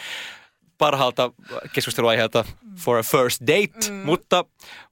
[0.77, 1.31] parhaalta
[1.73, 2.45] keskusteluaiheelta
[2.77, 3.95] for a first date, mm.
[3.95, 4.45] mutta,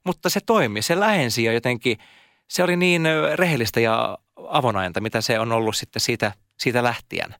[0.04, 1.98] mutta se toimi, se lähensi ja jotenkin
[2.48, 3.02] se oli niin
[3.34, 7.34] rehellistä ja avonainta, mitä se on ollut sitten siitä, siitä lähtien.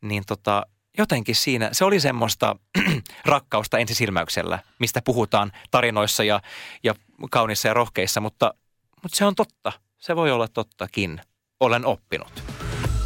[0.00, 0.66] Niin tota,
[0.98, 2.56] jotenkin siinä, se oli semmoista
[3.24, 6.40] rakkausta ensisilmäyksellä, mistä puhutaan tarinoissa ja,
[6.82, 6.94] ja
[7.30, 8.54] kaunissa ja rohkeissa, mutta,
[9.02, 9.72] mutta se on totta.
[9.98, 11.20] Se voi olla tottakin.
[11.60, 12.42] Olen oppinut.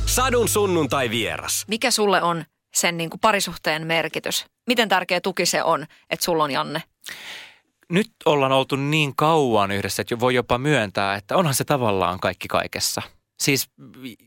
[0.06, 1.64] Sadun sunnuntai vieras.
[1.68, 4.46] Mikä sulle on sen niin kuin parisuhteen merkitys?
[4.66, 6.82] Miten tärkeä tuki se on, että sulla on Janne?
[7.88, 12.48] Nyt ollaan oltu niin kauan yhdessä, että voi jopa myöntää, että onhan se tavallaan kaikki
[12.48, 13.02] kaikessa–
[13.42, 13.70] Siis,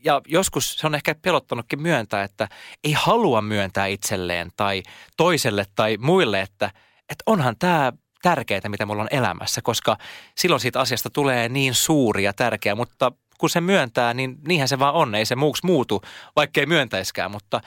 [0.04, 2.48] ja joskus se on ehkä pelottanutkin myöntää, että
[2.84, 4.82] ei halua myöntää itselleen tai
[5.16, 6.70] toiselle tai muille, että,
[7.08, 7.92] että onhan tämä
[8.22, 9.96] tärkeää, mitä mulla on elämässä, koska
[10.38, 14.78] silloin siitä asiasta tulee niin suuri ja tärkeä, mutta kun se myöntää, niin niinhän se
[14.78, 16.02] vaan on, ei se muuksi muutu,
[16.36, 17.60] vaikka ei myöntäiskään, mutta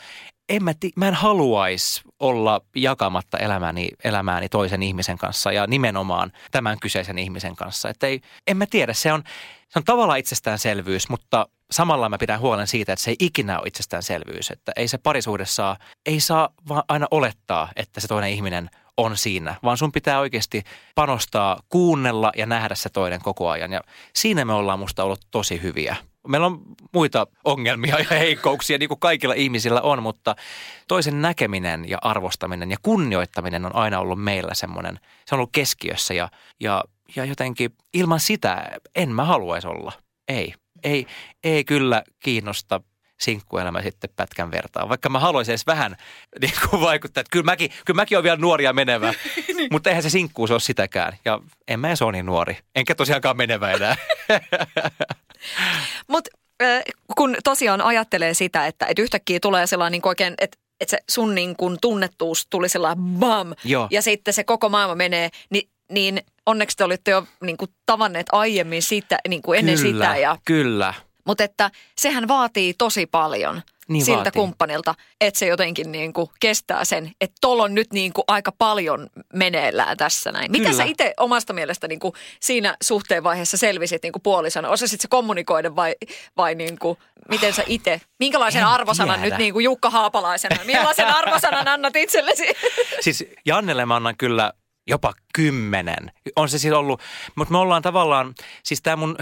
[0.50, 6.80] en mä, mä en haluaisi olla jakamatta elämääni, elämääni toisen ihmisen kanssa ja nimenomaan tämän
[6.80, 7.90] kyseisen ihmisen kanssa.
[7.90, 9.24] Että ei, en mä tiedä, se on,
[9.70, 13.68] se on tavallaan itsestäänselvyys, mutta samalla mä pidän huolen siitä, että se ei ikinä ole
[13.68, 14.52] itsestäänselvyys.
[14.52, 19.18] Että ei se parisuhde saa, ei saa vaan aina olettaa, että se toinen ihminen on
[19.18, 20.64] siinä, vaan sun pitää oikeasti
[20.96, 23.72] panostaa, kuunnella ja nähdä se toinen koko ajan.
[23.72, 23.82] Ja
[24.16, 25.96] siinä me ollaan musta ollut tosi hyviä.
[26.28, 26.62] Meillä on
[26.94, 30.36] muita ongelmia ja heikkouksia, niin kuin kaikilla ihmisillä on, mutta
[30.88, 36.14] toisen näkeminen ja arvostaminen ja kunnioittaminen on aina ollut meillä semmoinen, se on ollut keskiössä
[36.14, 36.84] ja, ja,
[37.16, 39.92] ja jotenkin ilman sitä en mä haluaisi olla.
[40.28, 40.54] Ei,
[40.84, 41.08] ei,
[41.44, 42.82] ei kyllä kiinnosta
[43.22, 44.90] sinkkuelämä sitten pätkän vertaa.
[44.90, 45.96] Vaikka mä haluaisin edes vähän
[46.42, 49.14] niin kuin vaikuttaa, että kyllä mäkin, kyllä mäkin olen vielä nuoria menevä,
[49.56, 49.68] niin.
[49.72, 51.18] mutta eihän se sinkkuus ole sitäkään.
[51.26, 53.96] Ja en mä edes ole niin nuori, enkä tosiaankaan menevä enää.
[56.08, 56.30] Mutta
[56.64, 56.82] äh,
[57.18, 61.36] kun tosiaan ajattelee sitä, että, että yhtäkkiä tulee sellainen niin oikein, että että se sun
[61.36, 63.88] niin kuin tunnettuus tuli sellainen bam, Joo.
[63.92, 68.28] ja sitten se koko maailma menee, niin, niin onneksi te olitte jo niin kuin tavanneet
[68.32, 70.18] aiemmin sitä, niin kuin ennen kyllä, sitä.
[70.18, 70.94] Ja, kyllä.
[71.26, 74.32] Mutta että sehän vaatii tosi paljon niin siltä vaatii.
[74.32, 78.52] kumppanilta, että se jotenkin niin kuin kestää sen, että tuolla on nyt niin kuin aika
[78.52, 80.52] paljon meneillään tässä näin.
[80.52, 80.78] Mitä Kyllä.
[80.78, 84.70] sä itse omasta mielestä niin kuin siinä suhteen vaiheessa selvisit niin kuin puolisana?
[84.70, 85.96] Osasit se kommunikoida vai,
[86.38, 86.98] vai niin kuin,
[87.30, 89.36] miten sä itse, minkälaisen en arvosanan tiedä.
[89.36, 92.46] nyt niin kuin Jukka Haapalaisena, millaisen arvosanan annat itsellesi?
[93.02, 94.54] Siis Jannelle mä annan kyllä
[94.90, 96.12] jopa kymmenen.
[96.36, 97.02] On se siis ollut,
[97.36, 98.34] mutta me ollaan tavallaan,
[98.64, 99.18] siis tämä mun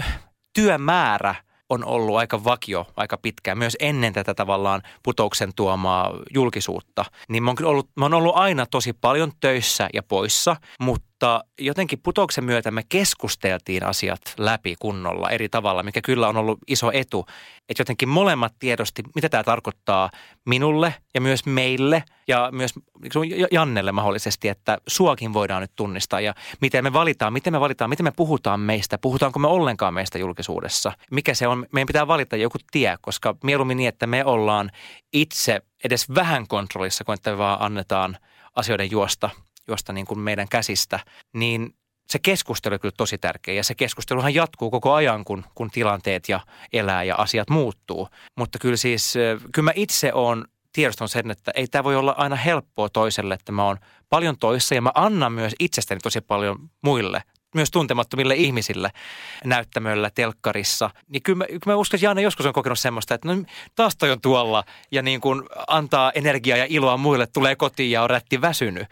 [0.54, 1.34] työmäärä–
[1.68, 7.04] on ollut aika vakio aika pitkään, myös ennen tätä tavallaan putouksen tuomaa julkisuutta.
[7.28, 11.07] Niin mä oon, ollut, mä oon ollut aina tosi paljon töissä ja poissa, mutta
[11.58, 16.90] jotenkin putouksen myötä me keskusteltiin asiat läpi kunnolla eri tavalla, mikä kyllä on ollut iso
[16.92, 17.26] etu.
[17.68, 20.10] Että jotenkin molemmat tiedosti, mitä tämä tarkoittaa
[20.46, 22.74] minulle ja myös meille ja myös
[23.50, 28.04] Jannelle mahdollisesti, että suakin voidaan nyt tunnistaa ja miten me valitaan, miten me valitaan, miten
[28.04, 30.92] me puhutaan meistä, puhutaanko me ollenkaan meistä julkisuudessa.
[31.10, 34.70] Mikä se on, meidän pitää valita joku tie, koska mieluummin niin, että me ollaan
[35.12, 38.18] itse edes vähän kontrollissa, kun että me vaan annetaan
[38.56, 39.30] asioiden juosta,
[39.68, 41.00] juosta niin kuin meidän käsistä,
[41.34, 41.74] niin
[42.10, 46.28] se keskustelu on kyllä tosi tärkeä ja se keskusteluhan jatkuu koko ajan, kun, kun tilanteet
[46.28, 46.40] ja
[46.72, 48.08] elää ja asiat muuttuu.
[48.36, 49.14] Mutta kyllä siis,
[49.52, 53.52] kyllä mä itse olen tiedostan sen, että ei tämä voi olla aina helppoa toiselle, että
[53.52, 57.22] mä oon paljon toissa ja mä annan myös itsestäni tosi paljon muille
[57.54, 58.90] myös tuntemattomille ihmisille
[59.44, 60.90] näyttämöllä, telkkarissa.
[61.08, 63.42] Niin kyllä mä, kyllä mä uskon, että Jaana joskus on kokenut semmoista, että no
[63.74, 68.02] taas toi on tuolla ja niin kuin antaa energiaa ja iloa muille, tulee kotiin ja
[68.02, 68.88] on rätti väsynyt.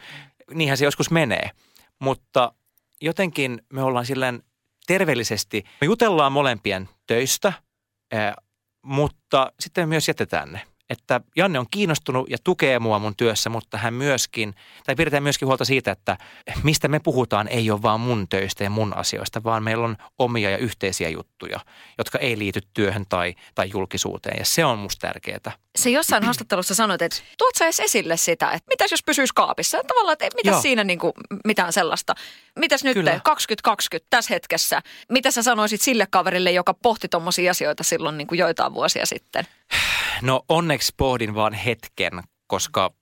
[0.55, 1.51] Niinhän se joskus menee.
[1.99, 2.53] Mutta
[3.01, 4.43] jotenkin me ollaan silleen
[4.87, 7.53] terveellisesti, me jutellaan molempien töistä,
[8.83, 10.63] mutta sitten myös jätetään ne.
[10.91, 14.55] Että Janne on kiinnostunut ja tukee mua mun työssä, mutta hän myöskin,
[14.87, 16.17] tai pidetään myöskin huolta siitä, että
[16.63, 20.51] mistä me puhutaan ei ole vaan mun töistä ja mun asioista, vaan meillä on omia
[20.51, 21.61] ja yhteisiä juttuja,
[21.99, 25.53] jotka ei liity työhön tai, tai julkisuuteen ja se on musta tärkeää.
[25.77, 29.79] Se jossain haastattelussa sanoit, että tuot sä edes esille sitä, että mitäs jos pysyisi kaapissa?
[29.87, 31.13] Tavallaan, että mitä siinä niin kuin,
[31.45, 32.15] mitään sellaista.
[32.59, 33.21] Mitäs nyt Kyllä.
[33.25, 34.83] 2020 tässä hetkessä?
[35.09, 39.47] Mitä sä sanoisit sille kaverille, joka pohti tuommoisia asioita silloin niin kuin joitain vuosia sitten?
[40.23, 42.13] No onneksi pohdin vaan hetken,
[42.47, 42.93] koska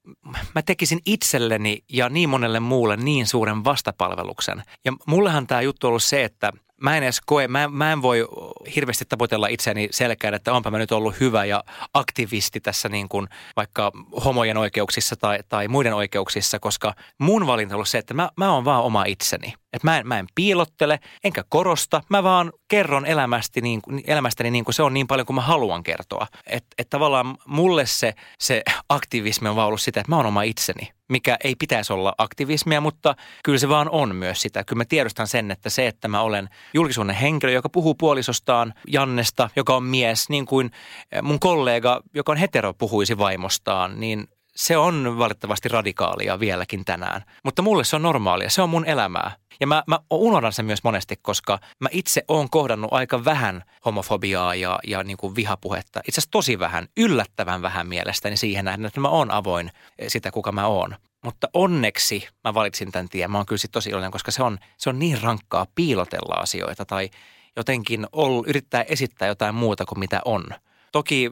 [0.55, 4.62] mä tekisin itselleni ja niin monelle muulle niin suuren vastapalveluksen.
[4.85, 8.03] Ja mullehan tämä juttu on ollut se, että– mä en edes koe, mä, mä en
[8.03, 8.29] voi
[8.75, 13.29] hirveästi tavoitella itseäni selkään, että onpa mä nyt ollut hyvä ja aktivisti tässä niin kuin
[13.57, 13.93] vaikka
[14.25, 18.53] homojen oikeuksissa tai, tai muiden oikeuksissa, koska mun valinta on ollut se, että mä, mä
[18.53, 19.55] oon vaan oma itseni.
[19.75, 24.64] Että mä en, mä en piilottele, enkä korosta, mä vaan kerron elämästäni niin, elämästäni niin
[24.64, 26.27] kuin se on niin paljon kuin mä haluan kertoa.
[26.47, 30.43] Että et tavallaan mulle se, se aktivismi on vaan ollut sitä, että mä oon oma
[30.43, 33.14] itseni mikä ei pitäisi olla aktivismia, mutta
[33.45, 34.64] kyllä se vaan on myös sitä.
[34.64, 39.51] Kyllä mä tiedostan sen, että se, että mä olen julkisuuden henkilö, joka puhuu puolisostaan Jannesta,
[39.57, 40.70] joka on mies, niin kuin
[41.22, 47.25] mun kollega, joka on hetero, puhuisi vaimostaan, niin se on valitettavasti radikaalia vieläkin tänään.
[47.45, 49.37] Mutta mulle se on normaalia, se on mun elämää.
[49.61, 54.55] Ja mä, mä unohdan sen myös monesti, koska mä itse oon kohdannut aika vähän homofobiaa
[54.55, 56.01] ja, ja niin kuin vihapuhetta.
[56.09, 59.71] Itse asiassa tosi vähän, yllättävän vähän mielestäni siihen nähden, että mä oon avoin
[60.09, 60.97] sitä, kuka mä oon.
[61.25, 63.31] Mutta onneksi mä valitsin tämän tien.
[63.31, 67.11] Mä oon kyllä tosi iloinen, koska se on, se on niin rankkaa piilotella asioita tai
[67.57, 70.45] jotenkin ol, yrittää esittää jotain muuta kuin mitä on.
[70.93, 71.31] Toki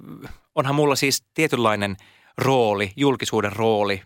[0.55, 1.97] onhan mulla siis tietynlainen
[2.39, 4.03] rooli, julkisuuden rooli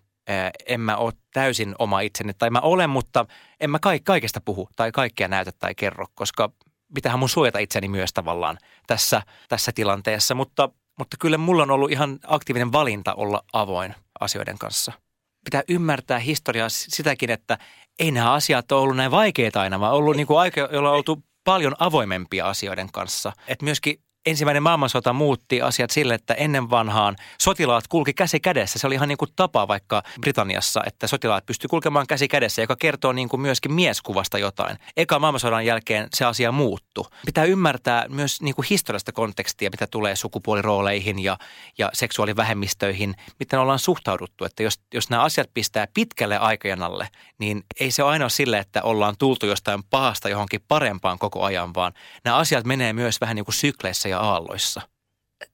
[0.67, 3.27] en mä ole täysin oma itseni, tai mä olen, mutta
[3.61, 6.51] en mä kaikesta puhu tai kaikkea näytä tai kerro, koska
[6.95, 10.69] pitähän mun suojata itseni myös tavallaan tässä, tässä tilanteessa, mutta,
[10.99, 14.93] mutta kyllä mulla on ollut ihan aktiivinen valinta olla avoin asioiden kanssa.
[15.45, 17.59] Pitää ymmärtää historiaa sitäkin, että
[17.99, 20.97] ei nämä asiat ole ollut näin vaikeita aina, vaan ollut niin kuin aika, jolla on
[20.97, 23.33] oltu paljon avoimempia asioiden kanssa.
[23.49, 28.79] Et myöskin ensimmäinen maailmansota muutti asiat sille, että ennen vanhaan sotilaat kulki käsi kädessä.
[28.79, 32.77] Se oli ihan niin kuin tapa vaikka Britanniassa, että sotilaat pysty kulkemaan käsi kädessä, joka
[32.77, 34.79] kertoo niin kuin myöskin mieskuvasta jotain.
[34.97, 37.07] Eka maailmansodan jälkeen se asia muuttu.
[37.27, 41.39] Pitää ymmärtää myös niin kuin historiallista kontekstia, mitä tulee sukupuolirooleihin ja,
[41.79, 44.45] ja seksuaalivähemmistöihin, miten ollaan suhtauduttu.
[44.45, 47.09] Että jos, jos nämä asiat pistää pitkälle aikajanalle,
[47.39, 51.75] niin ei se ole aina sille, että ollaan tultu jostain pahasta johonkin parempaan koko ajan,
[51.75, 51.93] vaan
[52.25, 54.81] nämä asiat menee myös vähän niin kuin sykleissä ja ja aalloissa.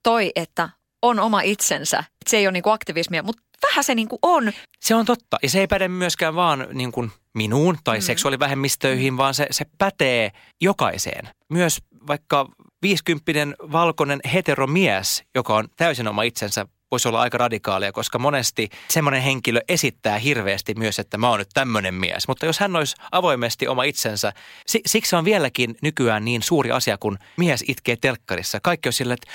[0.03, 0.69] Toi, että
[1.03, 4.53] on oma itsensä, se ei ole niin kuin aktivismia, mutta vähän se niin kuin on.
[4.81, 5.39] Se on totta.
[5.43, 8.03] Ja se ei päde myöskään vaan niin kuin minuun tai mm.
[8.03, 11.29] seksuaalivähemmistöihin, vaan se, se pätee jokaiseen.
[11.49, 12.49] Myös vaikka
[12.83, 19.23] 50 valkoinen heteromies, joka on täysin oma itsensä, voisi olla aika radikaalia, koska monesti semmoinen
[19.23, 22.29] henkilö esittää hirveästi myös, että mä oon nyt tämmöinen mies.
[22.29, 24.33] Mutta jos hän olisi avoimesti oma itsensä,
[24.67, 28.61] siksi on vieläkin nykyään niin suuri asia, kun mies itkee telkkarissa.
[28.61, 29.31] Kaikki on sille, että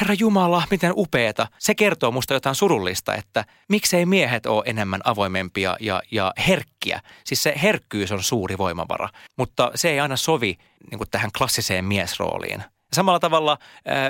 [0.00, 1.46] Herra Jumala, miten upeeta.
[1.58, 7.00] Se kertoo musta jotain surullista, että miksei miehet ole enemmän avoimempia ja, ja herkkiä.
[7.24, 10.58] Siis se herkkyys on suuri voimavara, mutta se ei aina sovi
[10.90, 12.62] niin tähän klassiseen miesrooliin.
[12.92, 13.58] Samalla tavalla,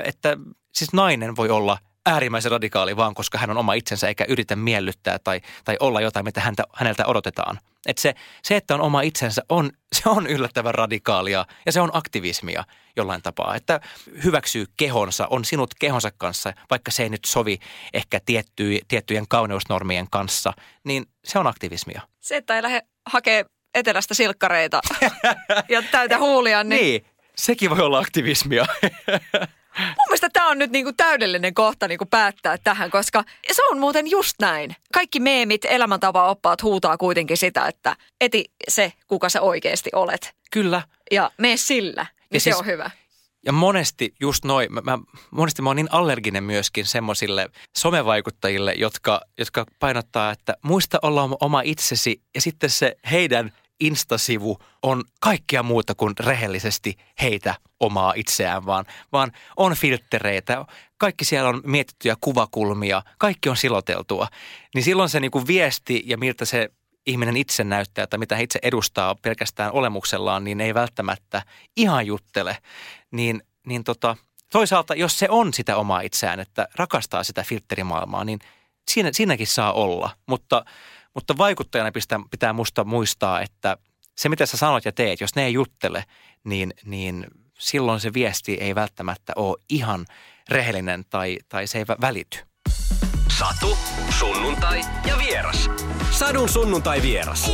[0.04, 0.36] että
[0.74, 5.18] siis nainen voi olla– äärimmäisen radikaali vaan, koska hän on oma itsensä eikä yritä miellyttää
[5.18, 7.58] tai, tai olla jotain, mitä häntä, häneltä odotetaan.
[7.86, 11.90] Et se, se, että on oma itsensä, on, se on yllättävän radikaalia ja se on
[11.92, 12.64] aktivismia
[12.96, 13.56] jollain tapaa.
[13.56, 13.80] Että
[14.24, 17.58] hyväksyy kehonsa, on sinut kehonsa kanssa, vaikka se ei nyt sovi
[17.92, 20.52] ehkä tietty, tiettyjen kauneusnormien kanssa,
[20.84, 22.02] niin se on aktivismia.
[22.20, 23.44] Se, että ei lähde hakee
[23.74, 24.80] etelästä silkkareita
[25.68, 26.80] ja täytä huulia, niin...
[26.80, 28.66] niin, sekin voi olla aktivismia.
[29.80, 34.10] Mun mielestä tämä on nyt niinku täydellinen kohta niinku päättää tähän, koska se on muuten
[34.10, 34.76] just näin.
[34.92, 40.34] Kaikki meemit, elämäntapa-oppaat huutaa kuitenkin sitä, että eti se, kuka sä oikeasti olet.
[40.50, 40.82] Kyllä.
[41.10, 42.90] Ja mene sillä, niin ja se siis, on hyvä.
[43.46, 44.98] Ja monesti just noin, mä, mä,
[45.30, 51.60] monesti mä oon niin allerginen myöskin semmoisille somevaikuttajille, jotka, jotka painottaa, että muista olla oma
[51.60, 58.84] itsesi ja sitten se heidän Instasivu on kaikkea muuta kuin rehellisesti heitä omaa itseään, vaan,
[59.12, 60.64] vaan on filttereitä,
[60.98, 64.28] kaikki siellä on mietittyjä kuvakulmia, kaikki on siloteltua.
[64.74, 66.68] Niin silloin se niin kuin viesti ja miltä se
[67.06, 71.42] ihminen itse näyttää tai mitä he itse edustaa pelkästään olemuksellaan, niin ei välttämättä
[71.76, 72.56] ihan juttele.
[73.10, 74.16] Niin, niin tota,
[74.52, 78.38] toisaalta, jos se on sitä omaa itseään, että rakastaa sitä filtterimaailmaa, niin
[78.90, 80.10] siinä, siinäkin saa olla.
[80.26, 80.64] Mutta
[81.14, 83.76] mutta vaikuttajana pitää, pitää musta muistaa, että
[84.16, 86.04] se mitä sä sanot ja teet, jos ne ei juttele,
[86.44, 87.26] niin, niin
[87.58, 90.06] silloin se viesti ei välttämättä ole ihan
[90.48, 92.38] rehellinen tai, tai se ei välity.
[93.38, 93.78] Satu,
[94.18, 95.70] sunnuntai ja vieras.
[96.10, 97.50] Sadun sunnuntai vieras.